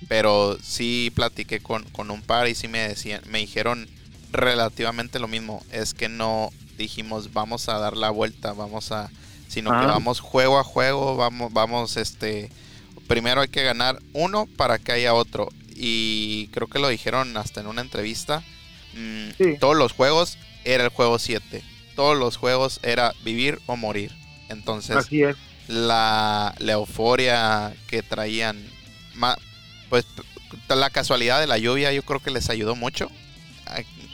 pero 0.09 0.59
sí 0.63 1.11
platiqué 1.15 1.61
con, 1.61 1.85
con, 1.85 2.11
un 2.11 2.23
par 2.23 2.49
y 2.49 2.55
sí 2.55 2.69
me 2.69 2.79
decían, 2.79 3.21
me 3.27 3.39
dijeron 3.39 3.89
relativamente 4.31 5.19
lo 5.19 5.29
mismo. 5.29 5.65
Es 5.71 5.95
que 5.95 6.09
no 6.09 6.51
dijimos 6.77 7.33
vamos 7.33 7.69
a 7.69 7.79
dar 7.79 7.97
la 7.97 8.11
vuelta, 8.11 8.53
vamos 8.53 8.93
a 8.93 9.11
sino 9.51 9.71
que 9.71 9.79
ah. 9.79 9.87
vamos 9.87 10.21
juego 10.21 10.59
a 10.61 10.65
juego, 10.65 11.17
vamos, 11.17 11.53
vamos, 11.53 11.97
este, 11.97 12.51
primero 13.09 13.41
hay 13.41 13.49
que 13.49 13.65
ganar 13.65 13.99
uno 14.13 14.47
para 14.57 14.79
que 14.79 14.93
haya 14.93 15.13
otro. 15.13 15.49
Y 15.75 16.47
creo 16.53 16.69
que 16.69 16.79
lo 16.79 16.89
dijeron 16.89 17.37
hasta 17.37 17.61
en 17.61 17.67
una 17.67 17.81
entrevista. 17.81 18.45
Mm, 18.95 19.55
todos 19.59 19.77
los 19.77 19.93
juegos 19.93 20.39
era 20.65 20.85
el 20.85 20.91
juego 20.91 21.19
7. 21.19 21.63
Todos 21.97 22.19
los 22.19 22.37
juegos 22.37 22.81
era 22.83 23.15
vivir 23.25 23.61
o 23.67 23.77
morir. 23.77 24.13
Entonces, 24.49 25.09
La, 25.69 26.55
la 26.59 26.73
euforia 26.73 27.73
que 27.87 28.03
traían, 28.03 28.59
pues 29.89 30.05
la 30.69 30.91
casualidad 30.91 31.41
de 31.41 31.47
la 31.47 31.59
lluvia 31.59 31.93
yo 31.93 32.03
creo 32.03 32.19
que 32.21 32.33
les 32.33 32.51
ayudó 32.51 32.75
mucho 32.75 33.09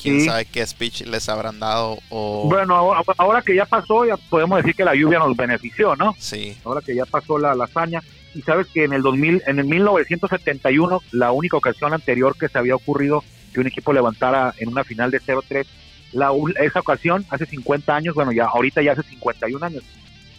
quién 0.01 0.25
sabe 0.25 0.45
qué 0.45 0.67
speech 0.67 1.03
les 1.03 1.29
habrán 1.29 1.59
dado 1.59 1.99
o... 2.11 2.49
Bueno, 2.49 2.93
ahora, 3.19 3.43
que 3.43 3.55
ya 3.55 3.65
pasó, 3.65 4.05
ya 4.05 4.17
podemos 4.17 4.59
decir 4.59 4.75
que 4.75 4.85
la 4.85 4.95
lluvia 4.95 5.19
nos 5.19 5.37
benefició, 5.37 5.97
¿no? 5.97 6.15
Sí. 6.19 6.57
Ahora 6.65 6.81
que 6.81 6.95
ya 6.95 7.05
pasó 7.05 7.39
la 7.39 7.53
hazaña. 7.53 8.03
Y 8.35 8.43
sabes 8.43 8.67
que 8.67 8.85
en 8.85 8.93
el 8.93 9.03
2000, 9.03 9.45
en 9.47 9.59
el 9.59 9.65
1971, 9.65 11.03
la 11.13 11.33
única 11.33 11.57
ocasión 11.57 11.95
anterior 11.95 12.37
que 12.39 12.49
se 12.49 12.59
había 12.59 12.75
ocurrido 12.75 13.25
que 13.57 13.61
un 13.61 13.67
equipo 13.69 13.95
levantara 13.95 14.53
en 14.59 14.69
una 14.69 14.85
final 14.85 15.11
de 15.11 15.19
0-3, 15.19 15.65
la, 16.13 16.31
esa 16.63 16.81
ocasión 16.81 17.25
hace 17.31 17.47
50 17.47 17.97
años, 17.97 18.15
bueno, 18.15 18.31
ya 18.31 18.45
ahorita 18.45 18.83
ya 18.83 18.93
hace 18.93 19.03
51 19.03 19.65
años, 19.65 19.83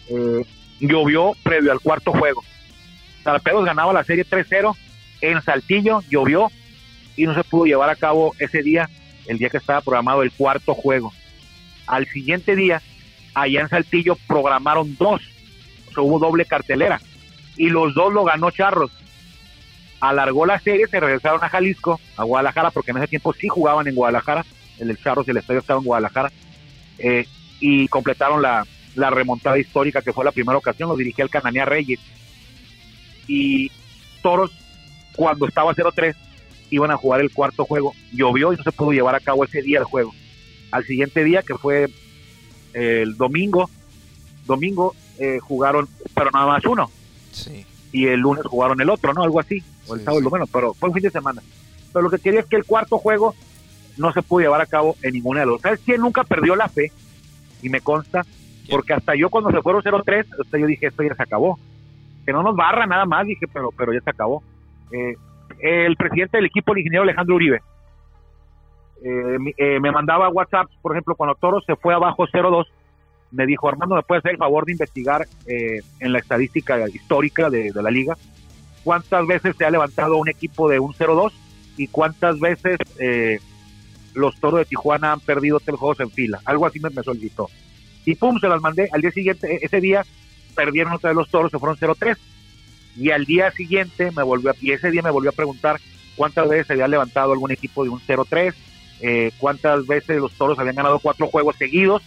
eh, 0.08 0.44
llovió 0.78 1.32
previo 1.42 1.72
al 1.72 1.80
cuarto 1.80 2.12
juego. 2.12 2.44
Sarpedos 3.24 3.64
ganaba 3.64 3.92
la 3.92 4.04
serie 4.04 4.24
3-0 4.24 4.72
en 5.20 5.42
Saltillo, 5.42 6.00
llovió 6.08 6.48
y 7.16 7.26
no 7.26 7.34
se 7.34 7.42
pudo 7.42 7.64
llevar 7.64 7.90
a 7.90 7.96
cabo 7.96 8.36
ese 8.38 8.62
día, 8.62 8.88
el 9.26 9.38
día 9.38 9.50
que 9.50 9.56
estaba 9.56 9.80
programado 9.80 10.22
el 10.22 10.30
cuarto 10.30 10.74
juego. 10.74 11.12
Al 11.88 12.06
siguiente 12.06 12.54
día, 12.54 12.80
allá 13.34 13.62
en 13.62 13.68
Saltillo 13.68 14.16
programaron 14.28 14.96
dos, 14.96 15.22
o 15.88 15.92
sea, 15.92 16.04
hubo 16.04 16.20
doble 16.20 16.44
cartelera 16.44 17.00
y 17.56 17.68
los 17.68 17.94
dos 17.94 18.12
lo 18.12 18.22
ganó 18.22 18.52
Charros. 18.52 18.92
Alargó 20.00 20.46
la 20.46 20.60
serie, 20.60 20.86
se 20.86 21.00
regresaron 21.00 21.42
a 21.42 21.48
Jalisco, 21.48 22.00
a 22.16 22.24
Guadalajara, 22.24 22.70
porque 22.70 22.92
en 22.92 22.98
ese 22.98 23.08
tiempo 23.08 23.32
sí 23.32 23.48
jugaban 23.48 23.88
en 23.88 23.94
Guadalajara, 23.94 24.44
el 24.78 24.96
Charros 25.02 25.26
y 25.26 25.32
el 25.32 25.38
estadio 25.38 25.60
estaba 25.60 25.80
en 25.80 25.86
Guadalajara, 25.86 26.32
eh, 26.98 27.26
y 27.60 27.88
completaron 27.88 28.40
la, 28.40 28.64
la 28.94 29.10
remontada 29.10 29.58
histórica 29.58 30.02
que 30.02 30.12
fue 30.12 30.24
la 30.24 30.32
primera 30.32 30.58
ocasión, 30.58 30.88
lo 30.88 30.96
dirigía 30.96 31.24
el 31.24 31.30
Cananea 31.30 31.64
Reyes. 31.64 32.00
Y 33.26 33.70
Toros, 34.22 34.52
cuando 35.16 35.46
estaba 35.46 35.74
0-3, 35.74 36.14
iban 36.70 36.90
a 36.90 36.96
jugar 36.96 37.20
el 37.20 37.32
cuarto 37.32 37.64
juego. 37.64 37.94
Llovió 38.12 38.52
y 38.52 38.56
no 38.56 38.62
se 38.62 38.72
pudo 38.72 38.92
llevar 38.92 39.14
a 39.14 39.20
cabo 39.20 39.44
ese 39.44 39.62
día 39.62 39.78
el 39.78 39.84
juego. 39.84 40.14
Al 40.70 40.84
siguiente 40.84 41.24
día, 41.24 41.42
que 41.42 41.54
fue 41.54 41.88
el 42.74 43.16
domingo, 43.16 43.70
domingo 44.46 44.94
eh, 45.18 45.38
jugaron, 45.40 45.88
pero 46.14 46.30
nada 46.30 46.46
más 46.46 46.64
uno. 46.64 46.90
Sí. 47.32 47.64
Y 47.92 48.06
el 48.06 48.20
lunes 48.20 48.44
jugaron 48.46 48.80
el 48.80 48.90
otro, 48.90 49.12
¿no? 49.14 49.22
Algo 49.22 49.40
así. 49.40 49.62
O 49.86 49.94
el 49.94 50.02
sábado, 50.02 50.28
bueno, 50.28 50.46
pero 50.52 50.74
fue 50.74 50.88
un 50.88 50.94
fin 50.94 51.02
de 51.02 51.10
semana. 51.10 51.42
Pero 51.92 52.02
lo 52.02 52.10
que 52.10 52.18
quería 52.18 52.40
es 52.40 52.46
que 52.46 52.56
el 52.56 52.64
cuarto 52.64 52.98
juego 52.98 53.34
no 53.96 54.12
se 54.12 54.22
pudo 54.22 54.40
llevar 54.40 54.60
a 54.60 54.66
cabo 54.66 54.96
en 55.02 55.14
ninguna 55.14 55.40
de 55.40 55.46
los. 55.46 55.60
¿Sabes 55.60 55.80
quién 55.84 56.00
nunca 56.00 56.24
perdió 56.24 56.54
la 56.54 56.68
fe? 56.68 56.92
Y 57.62 57.68
me 57.68 57.80
consta, 57.80 58.24
porque 58.70 58.92
hasta 58.92 59.14
yo 59.14 59.30
cuando 59.30 59.50
se 59.50 59.62
fueron 59.62 59.82
0-3, 59.82 60.26
yo 60.52 60.66
dije, 60.66 60.86
esto 60.86 61.02
ya 61.02 61.14
se 61.14 61.22
acabó. 61.22 61.58
Que 62.24 62.32
no 62.32 62.42
nos 62.42 62.54
barra 62.54 62.86
nada 62.86 63.06
más, 63.06 63.26
dije, 63.26 63.46
pero, 63.52 63.70
pero 63.76 63.92
ya 63.92 64.00
se 64.00 64.10
acabó. 64.10 64.42
Eh, 64.92 65.16
el 65.60 65.96
presidente 65.96 66.36
del 66.36 66.46
equipo, 66.46 66.72
el 66.72 66.78
ingeniero 66.78 67.02
Alejandro 67.02 67.34
Uribe, 67.34 67.62
eh, 69.02 69.38
eh, 69.56 69.80
me 69.80 69.92
mandaba 69.92 70.28
WhatsApp, 70.28 70.68
por 70.82 70.92
ejemplo, 70.92 71.14
cuando 71.14 71.34
Toro 71.36 71.60
se 71.62 71.76
fue 71.76 71.94
abajo 71.94 72.26
0-2, 72.26 72.66
me 73.30 73.46
dijo, 73.46 73.68
Armando, 73.68 73.96
¿me 73.96 74.02
puedes 74.02 74.22
hacer 74.22 74.32
el 74.32 74.38
favor 74.38 74.64
de 74.64 74.72
investigar 74.72 75.26
en 75.46 76.12
la 76.12 76.18
estadística 76.18 76.88
histórica 76.88 77.50
de, 77.50 77.72
la 77.74 77.90
liga 77.90 78.16
cuántas 78.84 79.26
veces 79.26 79.54
se 79.56 79.64
ha 79.64 79.70
levantado 79.70 80.16
un 80.16 80.28
equipo 80.28 80.68
de 80.68 80.78
un 80.78 80.94
0-2 80.94 81.32
y 81.76 81.88
cuántas 81.88 82.40
veces 82.40 82.78
los 84.14 84.40
Toros 84.40 84.60
de 84.60 84.64
Tijuana 84.66 85.12
han 85.12 85.20
perdido 85.20 85.60
tres 85.60 85.76
juegos 85.78 86.00
en 86.00 86.10
fila? 86.10 86.40
Algo 86.44 86.66
así 86.66 86.80
me, 86.80 86.90
me 86.90 87.02
solicitó 87.02 87.48
y 88.08 88.14
pum, 88.14 88.38
se 88.40 88.48
las 88.48 88.62
mandé. 88.62 88.88
Al 88.90 89.02
día 89.02 89.10
siguiente, 89.10 89.52
e-, 89.52 89.58
ese 89.62 89.82
día, 89.82 90.02
perdieron 90.54 90.94
otra 90.94 91.10
vez 91.10 91.16
los 91.16 91.28
toros, 91.28 91.50
se 91.50 91.58
fueron 91.58 91.76
0-3. 91.76 92.16
Y 92.96 93.10
al 93.10 93.26
día 93.26 93.50
siguiente, 93.50 94.10
me 94.12 94.22
volvió, 94.22 94.54
y 94.62 94.72
ese 94.72 94.90
día 94.90 95.02
me 95.02 95.10
volvió 95.10 95.28
a 95.28 95.34
preguntar 95.34 95.78
cuántas 96.16 96.48
veces 96.48 96.66
se 96.66 96.72
había 96.72 96.88
levantado 96.88 97.32
algún 97.32 97.52
equipo 97.52 97.84
de 97.84 97.90
un 97.90 98.00
0-3, 98.00 98.54
eh, 99.02 99.30
cuántas 99.36 99.86
veces 99.86 100.16
los 100.16 100.32
toros 100.32 100.58
habían 100.58 100.76
ganado 100.76 100.98
cuatro 101.00 101.26
juegos 101.26 101.56
seguidos, 101.56 102.02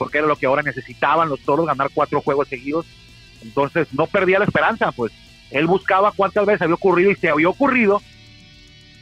porque 0.00 0.16
era 0.16 0.26
lo 0.26 0.36
que 0.36 0.46
ahora 0.46 0.62
necesitaban 0.62 1.28
los 1.28 1.40
toros, 1.40 1.66
ganar 1.66 1.90
cuatro 1.92 2.22
juegos 2.22 2.48
seguidos. 2.48 2.86
Entonces, 3.42 3.92
no 3.92 4.06
perdía 4.06 4.38
la 4.38 4.46
esperanza, 4.46 4.92
pues 4.92 5.12
él 5.50 5.66
buscaba 5.66 6.10
cuántas 6.16 6.46
veces 6.46 6.62
había 6.62 6.76
ocurrido 6.76 7.10
y 7.10 7.16
se 7.16 7.28
había 7.28 7.50
ocurrido 7.50 8.00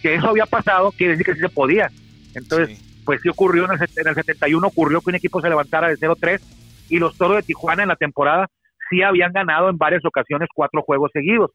que 0.03 0.17
eso 0.17 0.29
había 0.29 0.47
pasado, 0.47 0.91
quiere 0.91 1.13
decir 1.13 1.27
que 1.27 1.35
sí 1.35 1.41
se 1.41 1.51
podía. 1.51 1.89
Entonces, 2.35 2.83
pues 3.05 3.21
sí 3.23 3.29
ocurrió 3.29 3.67
en 3.67 3.81
el, 3.81 3.89
en 3.97 4.09
el 4.09 4.15
71, 4.17 4.67
ocurrió 4.67 5.01
que 5.01 5.11
un 5.11 5.15
equipo 5.15 5.41
se 5.41 5.49
levantara 5.49 5.87
de 5.87 5.95
0-3 5.95 6.41
y 6.89 6.99
los 6.99 7.17
Toros 7.17 7.37
de 7.37 7.43
Tijuana 7.45 7.85
en 7.85 7.91
la 7.91 7.97
temporada 7.97 8.49
sí 8.91 9.01
habían 9.01 9.33
ganado 9.33 9.69
en 9.69 9.79
varias 9.79 10.05
ocasiones 10.05 10.49
cuatro 10.53 10.83
juegos 10.83 11.13
seguidos. 11.13 11.53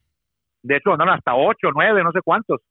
De 0.62 0.76
hecho, 0.76 0.92
ganaron 0.92 1.16
hasta 1.16 1.34
ocho, 1.34 1.68
nueve, 1.74 2.02
no 2.02 2.12
sé 2.12 2.20
cuántos 2.24 2.62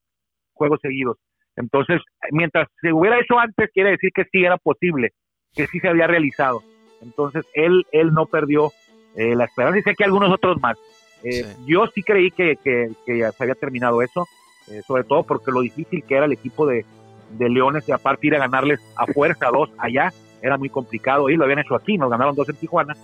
juegos 0.54 0.80
seguidos. 0.82 1.18
Entonces, 1.56 2.02
mientras 2.32 2.68
se 2.82 2.92
hubiera 2.92 3.20
hecho 3.20 3.38
antes, 3.38 3.70
quiere 3.72 3.92
decir 3.92 4.10
que 4.12 4.24
sí 4.32 4.44
era 4.44 4.58
posible, 4.58 5.12
que 5.56 5.68
sí 5.68 5.80
se 5.80 5.90
había 5.90 6.08
realizado. 6.08 6.64
Entonces, 7.02 7.46
él, 7.54 7.86
él 7.92 8.14
no 8.14 8.26
perdió 8.26 8.72
eh, 9.16 9.36
la 9.36 9.46
esperanza 9.46 9.80
y 9.80 9.84
sé 9.84 9.96
que 9.96 10.04
algunos 10.04 10.32
otros 10.32 10.60
más. 10.62 10.78
Eh, 11.24 11.46
Yo 11.66 11.88
sí 11.88 12.04
creí 12.04 12.32
que, 12.32 12.58
que, 12.64 12.92
que, 13.06 13.20
ya 13.20 13.32
se 13.32 13.44
había 13.44 13.56
terminado 13.56 14.02
eso, 14.02 14.28
eh, 14.70 14.82
sobre 14.86 15.04
todo 15.04 15.24
porque 15.24 15.52
lo 15.52 15.62
difícil 15.62 16.04
que 16.04 16.16
era 16.16 16.26
el 16.26 16.34
equipo 16.34 16.66
de, 16.66 16.86
de 17.32 17.50
Leones 17.50 17.88
y 17.88 17.92
aparte 17.92 18.28
ir 18.28 18.36
a 18.36 18.40
ganarles 18.40 18.80
a 18.96 19.06
fuerza 19.08 19.48
dos 19.48 19.70
allá 19.78 20.14
era 20.42 20.58
muy 20.58 20.70
complicado. 20.70 21.30
Y 21.30 21.36
lo 21.36 21.46
habían 21.46 21.60
hecho 21.60 21.76
aquí, 21.76 21.98
nos 21.98 22.10
ganaron 22.10 22.36
dos 22.36 22.50
en 22.50 22.56
Tijuana, 22.56 22.96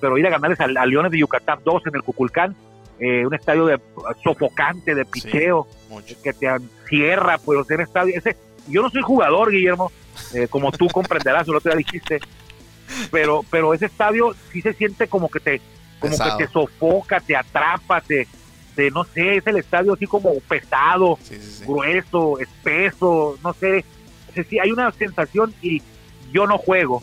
pero 0.00 0.18
ir 0.18 0.26
a 0.26 0.30
ganarles 0.30 0.60
a, 0.60 0.66
Leones 0.86 1.12
de 1.12 1.18
Yucatán 1.18 1.60
dos 1.64 1.82
en 1.86 1.94
el 1.94 2.02
Cuculcán, 2.02 2.54
eh, 2.98 3.26
un 3.26 3.34
estadio 3.34 3.66
de 3.66 3.80
sofocante, 4.22 4.94
de 4.94 5.04
picheo, 5.04 5.66
que 6.22 6.32
te 6.32 6.46
encierra, 6.46 7.38
pues 7.38 7.70
en 7.70 7.80
estadio. 7.80 8.14
Ese, 8.16 8.36
yo 8.68 8.82
no 8.82 8.90
soy 8.90 9.02
jugador, 9.02 9.50
Guillermo, 9.50 9.90
eh, 10.34 10.48
como 10.48 10.72
tú 10.72 10.88
comprenderás, 10.88 11.46
lo 11.48 11.60
que 11.60 11.74
dijiste, 11.76 12.20
pero, 13.10 13.44
pero 13.50 13.74
ese 13.74 13.86
estadio 13.86 14.34
sí 14.52 14.60
se 14.60 14.72
siente 14.74 15.08
como 15.08 15.28
que 15.28 15.40
te, 15.40 15.60
como 15.98 16.16
que 16.16 16.44
te 16.44 16.52
sofoca, 16.52 17.20
te 17.20 17.36
atrapa, 17.36 18.00
te, 18.00 18.26
no 18.90 19.04
sé, 19.04 19.36
es 19.36 19.46
el 19.46 19.56
estadio 19.56 19.92
así 19.94 20.06
como 20.06 20.34
pesado, 20.40 21.18
grueso, 21.66 22.38
espeso, 22.38 23.38
no 23.42 23.52
sé, 23.54 23.84
sí, 24.48 24.58
hay 24.58 24.72
una 24.72 24.90
sensación 24.92 25.54
y 25.62 25.82
yo 26.32 26.46
no 26.46 26.58
juego, 26.58 27.02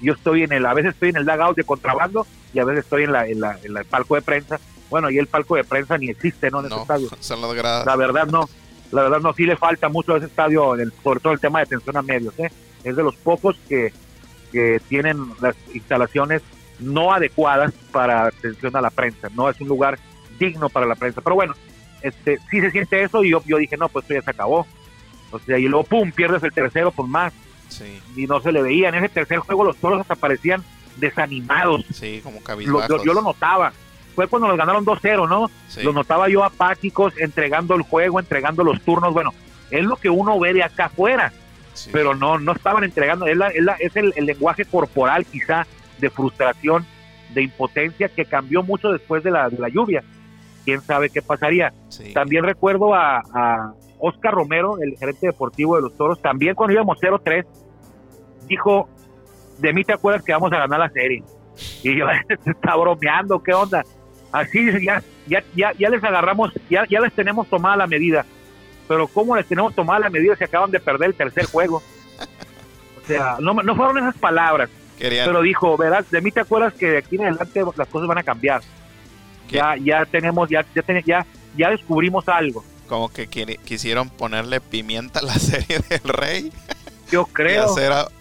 yo 0.00 0.14
estoy 0.14 0.44
en 0.44 0.52
el, 0.52 0.66
a 0.66 0.74
veces 0.74 0.94
estoy 0.94 1.10
en 1.10 1.16
el 1.16 1.26
dugout 1.26 1.56
de 1.56 1.64
contrabando 1.64 2.26
y 2.54 2.58
a 2.58 2.64
veces 2.64 2.84
estoy 2.84 3.04
en 3.04 3.12
la, 3.12 3.26
en 3.26 3.40
la, 3.40 3.58
en 3.62 3.76
el 3.76 3.84
palco 3.84 4.14
de 4.14 4.22
prensa, 4.22 4.60
bueno, 4.88 5.10
y 5.10 5.18
el 5.18 5.28
palco 5.28 5.56
de 5.56 5.64
prensa 5.64 5.98
ni 5.98 6.10
existe, 6.10 6.50
¿no? 6.50 6.60
En 6.60 6.66
ese 6.66 6.80
estadio. 6.80 7.08
Son 7.20 7.40
las 7.40 7.54
gradas. 7.54 7.86
La 7.86 7.96
verdad 7.96 8.26
no, 8.26 8.48
la 8.92 9.02
verdad 9.02 9.20
no, 9.20 9.32
sí 9.32 9.44
le 9.44 9.56
falta 9.56 9.88
mucho 9.88 10.14
a 10.14 10.16
ese 10.18 10.26
estadio, 10.26 10.74
sobre 11.02 11.20
todo 11.20 11.32
el 11.32 11.40
tema 11.40 11.60
de 11.60 11.64
atención 11.64 11.96
a 11.96 12.02
medios, 12.02 12.38
¿eh? 12.38 12.50
Es 12.84 12.96
de 12.96 13.02
los 13.02 13.16
pocos 13.16 13.56
que, 13.68 13.92
que 14.52 14.80
tienen 14.88 15.18
las 15.40 15.56
instalaciones 15.72 16.42
no 16.78 17.12
adecuadas 17.12 17.72
para 17.92 18.26
atención 18.26 18.74
a 18.76 18.80
la 18.80 18.90
prensa, 18.90 19.28
no 19.34 19.48
es 19.48 19.60
un 19.60 19.68
lugar 19.68 19.98
digno 20.38 20.68
para 20.68 20.86
la 20.86 20.94
prensa. 20.94 21.20
Pero 21.20 21.36
bueno, 21.36 21.54
este, 22.02 22.38
sí 22.50 22.60
se 22.60 22.70
siente 22.70 23.02
eso 23.02 23.22
y 23.22 23.30
yo, 23.30 23.42
yo 23.46 23.58
dije, 23.58 23.76
no, 23.76 23.88
pues 23.88 24.04
esto 24.04 24.14
ya 24.14 24.22
se 24.22 24.30
acabó. 24.30 24.66
O 25.30 25.38
sea, 25.38 25.58
y 25.58 25.68
luego, 25.68 25.84
pum, 25.84 26.10
pierdes 26.10 26.42
el 26.42 26.52
tercero 26.52 26.90
por 26.90 27.06
más. 27.06 27.32
Y 28.16 28.26
no 28.26 28.40
se 28.40 28.50
le 28.50 28.62
veía. 28.62 28.88
En 28.88 28.96
ese 28.96 29.08
tercer 29.08 29.38
juego 29.38 29.64
los 29.64 29.76
toros 29.76 30.00
hasta 30.00 30.16
parecían 30.16 30.64
desanimados. 30.96 31.84
Sí, 31.92 32.20
como 32.22 32.40
yo, 32.58 33.04
yo, 33.04 33.14
lo 33.14 33.22
notaba. 33.22 33.72
Fue 34.14 34.26
cuando 34.28 34.48
nos 34.48 34.56
ganaron 34.56 34.84
2-0, 34.84 35.28
¿no? 35.28 35.50
Lo 35.82 35.92
notaba 35.92 36.28
yo 36.28 36.44
apáticos, 36.44 37.14
entregando 37.18 37.74
el 37.74 37.82
juego, 37.82 38.20
entregando 38.20 38.64
los 38.64 38.80
turnos. 38.82 39.12
Bueno, 39.12 39.32
es 39.70 39.84
lo 39.84 39.96
que 39.96 40.10
uno 40.10 40.38
ve 40.38 40.52
de 40.52 40.62
acá 40.62 40.86
afuera. 40.86 41.32
Pero 41.92 42.14
no, 42.14 42.38
no 42.38 42.52
estaban 42.52 42.84
entregando. 42.84 43.26
Es, 43.26 43.38
es 43.78 43.96
el, 43.96 44.12
el 44.16 44.26
lenguaje 44.26 44.64
corporal 44.64 45.24
quizá 45.24 45.66
de 45.98 46.10
frustración, 46.10 46.84
de 47.32 47.42
impotencia 47.42 48.08
que 48.08 48.24
cambió 48.24 48.62
mucho 48.62 48.90
después 48.90 49.22
de 49.22 49.30
la, 49.30 49.48
de 49.48 49.58
la 49.58 49.68
lluvia 49.68 50.02
quién 50.64 50.80
sabe 50.82 51.10
qué 51.10 51.22
pasaría. 51.22 51.72
También 52.14 52.44
recuerdo 52.44 52.94
a, 52.94 53.74
Oscar 54.02 54.32
Romero, 54.32 54.78
el 54.80 54.96
gerente 54.96 55.26
deportivo 55.26 55.76
de 55.76 55.82
los 55.82 55.94
Toros, 55.94 56.22
también 56.22 56.54
cuando 56.54 56.72
íbamos 56.72 56.98
0-3, 56.98 57.44
dijo, 58.46 58.88
de 59.58 59.74
mí 59.74 59.84
te 59.84 59.92
acuerdas 59.92 60.24
que 60.24 60.32
vamos 60.32 60.50
a 60.54 60.58
ganar 60.58 60.80
la 60.80 60.88
serie. 60.88 61.22
Y 61.82 61.98
yo, 61.98 62.06
se 62.26 62.50
está 62.50 62.76
bromeando, 62.76 63.42
¿qué 63.42 63.52
onda? 63.52 63.84
Así 64.32 64.64
ya, 64.84 65.02
ya, 65.26 65.42
ya, 65.54 65.72
ya 65.78 65.90
les 65.90 66.02
agarramos, 66.04 66.52
ya, 66.68 66.84
ya 66.88 67.00
les 67.00 67.12
tenemos 67.12 67.48
tomada 67.48 67.76
la 67.76 67.86
medida. 67.86 68.24
Pero 68.86 69.06
¿cómo 69.08 69.36
les 69.36 69.46
tenemos 69.46 69.74
tomada 69.74 70.00
la 70.00 70.10
medida 70.10 70.36
si 70.36 70.44
acaban 70.44 70.70
de 70.70 70.80
perder 70.80 71.10
el 71.10 71.14
tercer 71.14 71.46
juego? 71.46 71.82
O 73.02 73.06
sea, 73.06 73.36
no, 73.40 73.54
no 73.54 73.74
fueron 73.74 73.98
esas 73.98 74.16
palabras. 74.16 74.70
Pero 74.98 75.42
dijo, 75.42 75.76
¿verdad? 75.76 76.04
De 76.10 76.20
mí 76.20 76.30
te 76.30 76.40
acuerdas 76.40 76.74
que 76.74 76.90
de 76.90 76.98
aquí 76.98 77.16
en 77.16 77.22
adelante 77.22 77.62
las 77.76 77.88
cosas 77.88 78.06
van 78.06 78.18
a 78.18 78.22
cambiar 78.22 78.60
ya 79.50 79.76
ya 79.76 80.04
tenemos 80.06 80.48
ya 80.48 80.64
ya, 81.04 81.26
ya 81.56 81.70
descubrimos 81.70 82.28
algo 82.28 82.64
como 82.88 83.08
que 83.08 83.28
quisieron 83.28 84.08
ponerle 84.10 84.60
pimienta 84.60 85.20
a 85.20 85.22
la 85.22 85.34
serie 85.38 85.80
del 85.88 86.02
rey 86.04 86.52
yo 87.10 87.26
creo 87.26 87.74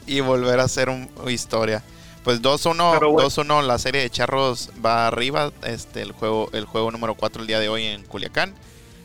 y, 0.08 0.20
volver 0.22 0.60
a 0.60 0.64
hacer 0.64 0.90
una 0.90 1.32
historia 1.32 1.84
pues 2.30 2.44
2-1 2.44 3.00
2-1 3.00 3.64
la 3.64 3.80
serie 3.80 4.02
de 4.02 4.10
charros 4.12 4.70
va 4.86 5.08
arriba 5.08 5.52
este 5.66 6.04
el 6.04 6.12
juego 6.12 6.48
el 6.54 6.66
juego 6.66 6.92
número 6.92 7.16
4 7.16 7.42
el 7.42 7.48
día 7.48 7.60
de 7.60 7.70
hoy 7.70 7.86
en 7.86 8.04
Culiacán 8.04 8.54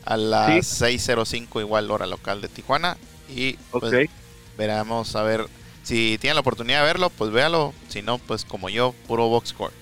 a 0.05 0.15
las 0.15 0.79
6.05 0.79 1.59
igual 1.59 1.89
hora 1.89 2.05
local 2.05 2.39
de 2.39 2.49
Tijuana 2.49 2.97
y 3.27 3.53
pues 3.71 4.11
veremos 4.59 5.15
a 5.15 5.23
ver 5.23 5.47
si 5.81 6.19
tienen 6.19 6.35
la 6.35 6.41
oportunidad 6.41 6.81
de 6.81 6.85
verlo 6.85 7.09
pues 7.09 7.31
véalo 7.31 7.73
si 7.87 8.03
no 8.03 8.19
pues 8.19 8.45
como 8.45 8.69
yo 8.69 8.93
puro 9.07 9.27
box 9.27 9.49
score 9.49 9.73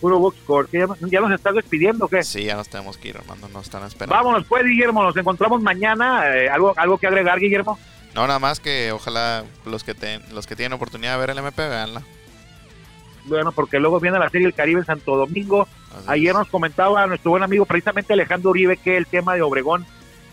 puro 0.00 0.18
box 0.18 0.36
score. 0.42 0.68
¿Ya, 0.72 0.88
¿Ya, 0.98 1.20
nos 1.20 1.30
estás 1.30 1.54
despidiendo 1.54 2.06
o 2.06 2.08
qué? 2.08 2.24
Sí, 2.24 2.42
ya 2.42 2.56
nos 2.56 2.68
tenemos 2.68 2.96
que 2.96 3.10
ir, 3.10 3.18
Armando, 3.18 3.46
nos 3.50 3.66
están 3.66 3.84
esperando. 3.84 4.16
Vámonos 4.16 4.48
pues, 4.48 4.64
Guillermo, 4.64 5.04
nos 5.04 5.16
encontramos 5.16 5.62
mañana. 5.62 6.24
Eh, 6.36 6.48
¿algo, 6.48 6.74
¿Algo 6.76 6.98
que 6.98 7.06
agregar, 7.06 7.38
Guillermo? 7.38 7.78
No, 8.12 8.26
nada 8.26 8.40
más 8.40 8.58
que 8.58 8.90
ojalá 8.90 9.44
los 9.64 9.84
que, 9.84 9.94
los 10.32 10.48
que 10.48 10.56
tienen 10.56 10.72
oportunidad 10.72 11.12
de 11.12 11.20
ver 11.20 11.30
el 11.30 11.38
MP, 11.38 11.68
veanla. 11.68 12.02
Bueno, 13.24 13.52
porque 13.52 13.78
luego 13.78 14.00
viene 14.00 14.18
la 14.18 14.28
Serie 14.28 14.46
del 14.46 14.54
Caribe 14.54 14.80
en 14.80 14.86
Santo 14.86 15.16
Domingo. 15.16 15.68
Ayer 16.06 16.34
nos 16.34 16.48
comentaba 16.48 17.06
nuestro 17.06 17.30
buen 17.30 17.42
amigo, 17.42 17.66
precisamente 17.66 18.12
Alejandro 18.12 18.50
Uribe, 18.50 18.76
que 18.76 18.96
el 18.96 19.06
tema 19.06 19.34
de 19.34 19.42
Obregón 19.42 19.86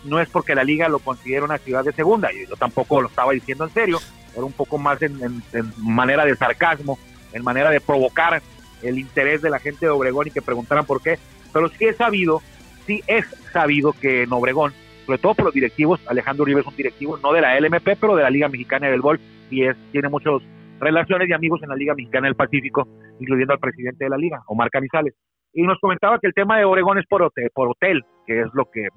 no 0.04 0.20
es 0.20 0.28
porque 0.28 0.54
la 0.54 0.64
liga 0.64 0.88
lo 0.88 0.98
considera 0.98 1.44
una 1.44 1.58
ciudad 1.58 1.84
de 1.84 1.92
segunda, 1.92 2.30
yo 2.32 2.56
tampoco 2.56 3.00
lo 3.00 3.08
estaba 3.08 3.32
diciendo 3.32 3.64
en 3.64 3.70
serio, 3.70 4.00
era 4.34 4.44
un 4.44 4.52
poco 4.52 4.78
más 4.78 5.00
en, 5.02 5.42
manera 5.78 6.24
de 6.24 6.36
sarcasmo, 6.36 6.98
en 7.32 7.42
manera 7.44 7.70
de 7.70 7.80
provocar 7.80 8.42
el 8.82 8.98
interés 8.98 9.42
de 9.42 9.50
la 9.50 9.58
gente 9.58 9.86
de 9.86 9.92
Obregón 9.92 10.28
y 10.28 10.30
que 10.30 10.42
preguntaran 10.42 10.86
por 10.86 11.02
qué, 11.02 11.18
pero 11.52 11.68
sí 11.68 11.84
es 11.84 11.96
sabido, 11.96 12.40
sí 12.86 13.02
es 13.06 13.26
sabido 13.52 13.92
que 13.92 14.22
en 14.22 14.32
Obregón, 14.32 14.72
sobre 15.04 15.18
todo 15.18 15.34
por 15.34 15.44
los 15.46 15.54
directivos, 15.54 16.00
Alejandro 16.06 16.44
Uribe 16.44 16.60
es 16.60 16.66
un 16.66 16.76
directivo 16.76 17.18
no 17.18 17.32
de 17.32 17.42
la 17.42 17.58
LMP, 17.60 17.96
pero 18.00 18.16
de 18.16 18.22
la 18.22 18.30
Liga 18.30 18.48
Mexicana 18.48 18.88
del 18.88 19.00
Gol, 19.00 19.20
y 19.50 19.64
es, 19.64 19.76
tiene 19.92 20.08
muchas 20.08 20.34
relaciones 20.80 21.28
y 21.28 21.32
amigos 21.32 21.62
en 21.62 21.68
la 21.68 21.76
Liga 21.76 21.94
Mexicana 21.94 22.26
del 22.26 22.36
Pacífico, 22.36 22.88
incluyendo 23.18 23.52
al 23.52 23.60
presidente 23.60 24.04
de 24.04 24.10
la 24.10 24.16
liga, 24.16 24.42
Omar 24.46 24.70
Canizales. 24.70 25.14
Y 25.52 25.62
nos 25.62 25.78
comentaba 25.78 26.18
que 26.18 26.26
el 26.26 26.34
tema 26.34 26.58
de 26.58 26.64
Obregón 26.64 26.98
es 26.98 27.06
por 27.06 27.22
hotel, 27.22 27.50
por 27.54 27.68
hotel 27.68 28.04
que 28.26 28.40
es 28.40 28.46
lo 28.54 28.70
que 28.70 28.88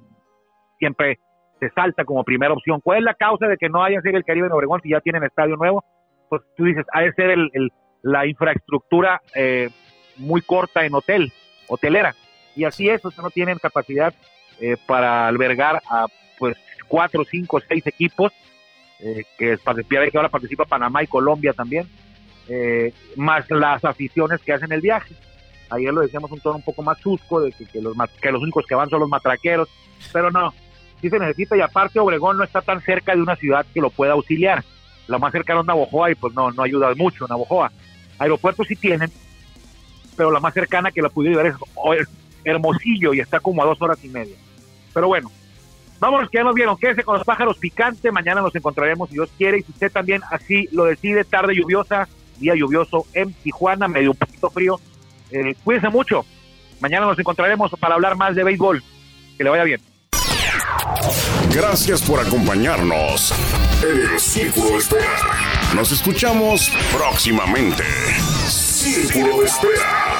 siempre 0.79 1.17
se 1.59 1.69
salta 1.69 2.05
como 2.05 2.23
primera 2.23 2.53
opción. 2.53 2.81
¿Cuál 2.81 2.99
es 2.99 3.03
la 3.03 3.13
causa 3.13 3.47
de 3.47 3.57
que 3.57 3.69
no 3.69 3.83
haya 3.83 4.01
Serie 4.01 4.17
el 4.17 4.25
Caribe 4.25 4.47
en 4.47 4.53
Obregón 4.53 4.81
si 4.81 4.89
ya 4.89 5.01
tienen 5.01 5.23
estadio 5.23 5.55
nuevo? 5.55 5.83
Pues 6.29 6.41
tú 6.57 6.65
dices, 6.65 6.85
ha 6.91 7.01
de 7.01 7.13
ser 7.13 7.29
el, 7.29 7.71
la 8.01 8.25
infraestructura 8.27 9.21
eh, 9.33 9.69
muy 10.17 10.41
corta 10.41 10.85
en 10.85 10.93
hotel, 10.93 11.31
hotelera. 11.67 12.13
Y 12.55 12.65
así 12.65 12.89
es, 12.89 13.03
o 13.03 13.11
sea, 13.11 13.23
no 13.23 13.29
tienen 13.29 13.57
capacidad 13.57 14.13
eh, 14.59 14.75
para 14.85 15.27
albergar 15.27 15.81
a 15.89 16.05
pues 16.37 16.55
cuatro, 16.87 17.23
cinco, 17.23 17.59
seis 17.67 17.85
equipos, 17.87 18.31
eh, 18.99 19.23
que 19.37 19.53
es 19.53 19.61
que 19.61 20.17
ahora 20.17 20.29
participa 20.29 20.65
Panamá 20.65 21.03
y 21.03 21.07
Colombia 21.07 21.53
también, 21.53 21.87
más 23.15 23.49
las 23.49 23.83
aficiones 23.85 24.41
que 24.41 24.53
hacen 24.53 24.71
el 24.71 24.81
viaje. 24.81 25.15
Ayer 25.69 25.93
lo 25.93 26.01
decíamos 26.01 26.31
un 26.31 26.39
tono 26.39 26.57
un 26.57 26.61
poco 26.61 26.83
más 26.83 26.99
chusco, 26.99 27.41
de 27.41 27.51
que, 27.51 27.81
los, 27.81 27.95
que 28.21 28.31
los 28.31 28.41
únicos 28.41 28.65
que 28.67 28.75
van 28.75 28.89
son 28.89 28.99
los 28.99 29.09
matraqueros, 29.09 29.69
pero 30.11 30.29
no, 30.29 30.53
sí 31.01 31.09
se 31.09 31.19
necesita 31.19 31.57
y 31.57 31.61
aparte 31.61 31.99
Obregón 31.99 32.37
no 32.37 32.43
está 32.43 32.61
tan 32.61 32.81
cerca 32.81 33.15
de 33.15 33.21
una 33.21 33.35
ciudad 33.35 33.65
que 33.73 33.81
lo 33.81 33.89
pueda 33.89 34.13
auxiliar. 34.13 34.63
Lo 35.07 35.19
más 35.19 35.31
cercano 35.31 35.61
es 35.61 35.65
Navojoa 35.65 36.11
y 36.11 36.15
pues 36.15 36.33
no, 36.33 36.51
no 36.51 36.63
ayuda 36.63 36.93
mucho 36.95 37.27
Navojoa. 37.27 37.71
Aeropuertos 38.19 38.67
sí 38.67 38.75
tienen, 38.75 39.11
pero 40.15 40.31
la 40.31 40.39
más 40.39 40.53
cercana 40.53 40.91
que 40.91 41.01
la 41.01 41.09
pudiera 41.09 41.41
ayudar 41.41 41.57
es 41.99 42.07
Hermosillo 42.45 43.13
y 43.13 43.19
está 43.19 43.39
como 43.39 43.61
a 43.63 43.65
dos 43.65 43.81
horas 43.81 44.03
y 44.03 44.09
media. 44.09 44.35
Pero 44.93 45.07
bueno, 45.07 45.31
vámonos 46.03 46.29
que 46.29 46.37
ya 46.37 46.43
nos 46.43 46.53
vieron, 46.53 46.75
quédese 46.77 47.03
con 47.03 47.15
los 47.15 47.23
pájaros 47.23 47.57
picantes, 47.57 48.11
mañana 48.11 48.41
nos 48.41 48.53
encontraremos 48.53 49.07
si 49.07 49.15
Dios 49.15 49.29
quiere 49.37 49.59
y 49.59 49.61
si 49.61 49.71
usted 49.71 49.89
también 49.89 50.21
así 50.29 50.67
lo 50.73 50.83
decide, 50.83 51.23
tarde 51.23 51.55
lluviosa, 51.55 52.09
día 52.39 52.55
lluvioso 52.55 53.05
en 53.13 53.31
Tijuana, 53.31 53.87
medio 53.87 54.11
un 54.11 54.17
poquito 54.17 54.49
frío. 54.49 54.81
Eh, 55.31 55.55
cuídense 55.63 55.87
mucho, 55.87 56.25
mañana 56.81 57.05
nos 57.05 57.17
encontraremos 57.17 57.71
para 57.79 57.95
hablar 57.95 58.17
más 58.17 58.35
de 58.35 58.43
béisbol. 58.43 58.83
Que 59.37 59.45
le 59.45 59.49
vaya 59.49 59.63
bien. 59.63 59.81
Gracias 61.55 62.01
por 62.01 62.19
acompañarnos 62.19 63.33
en 63.81 64.11
el 64.11 64.19
Círculo 64.19 64.71
de 64.71 64.77
Espera. 64.77 65.73
Nos 65.73 65.91
escuchamos 65.93 66.69
próximamente. 66.91 67.83
Círculo 68.45 69.39
de 69.39 69.45
Espera. 69.45 70.12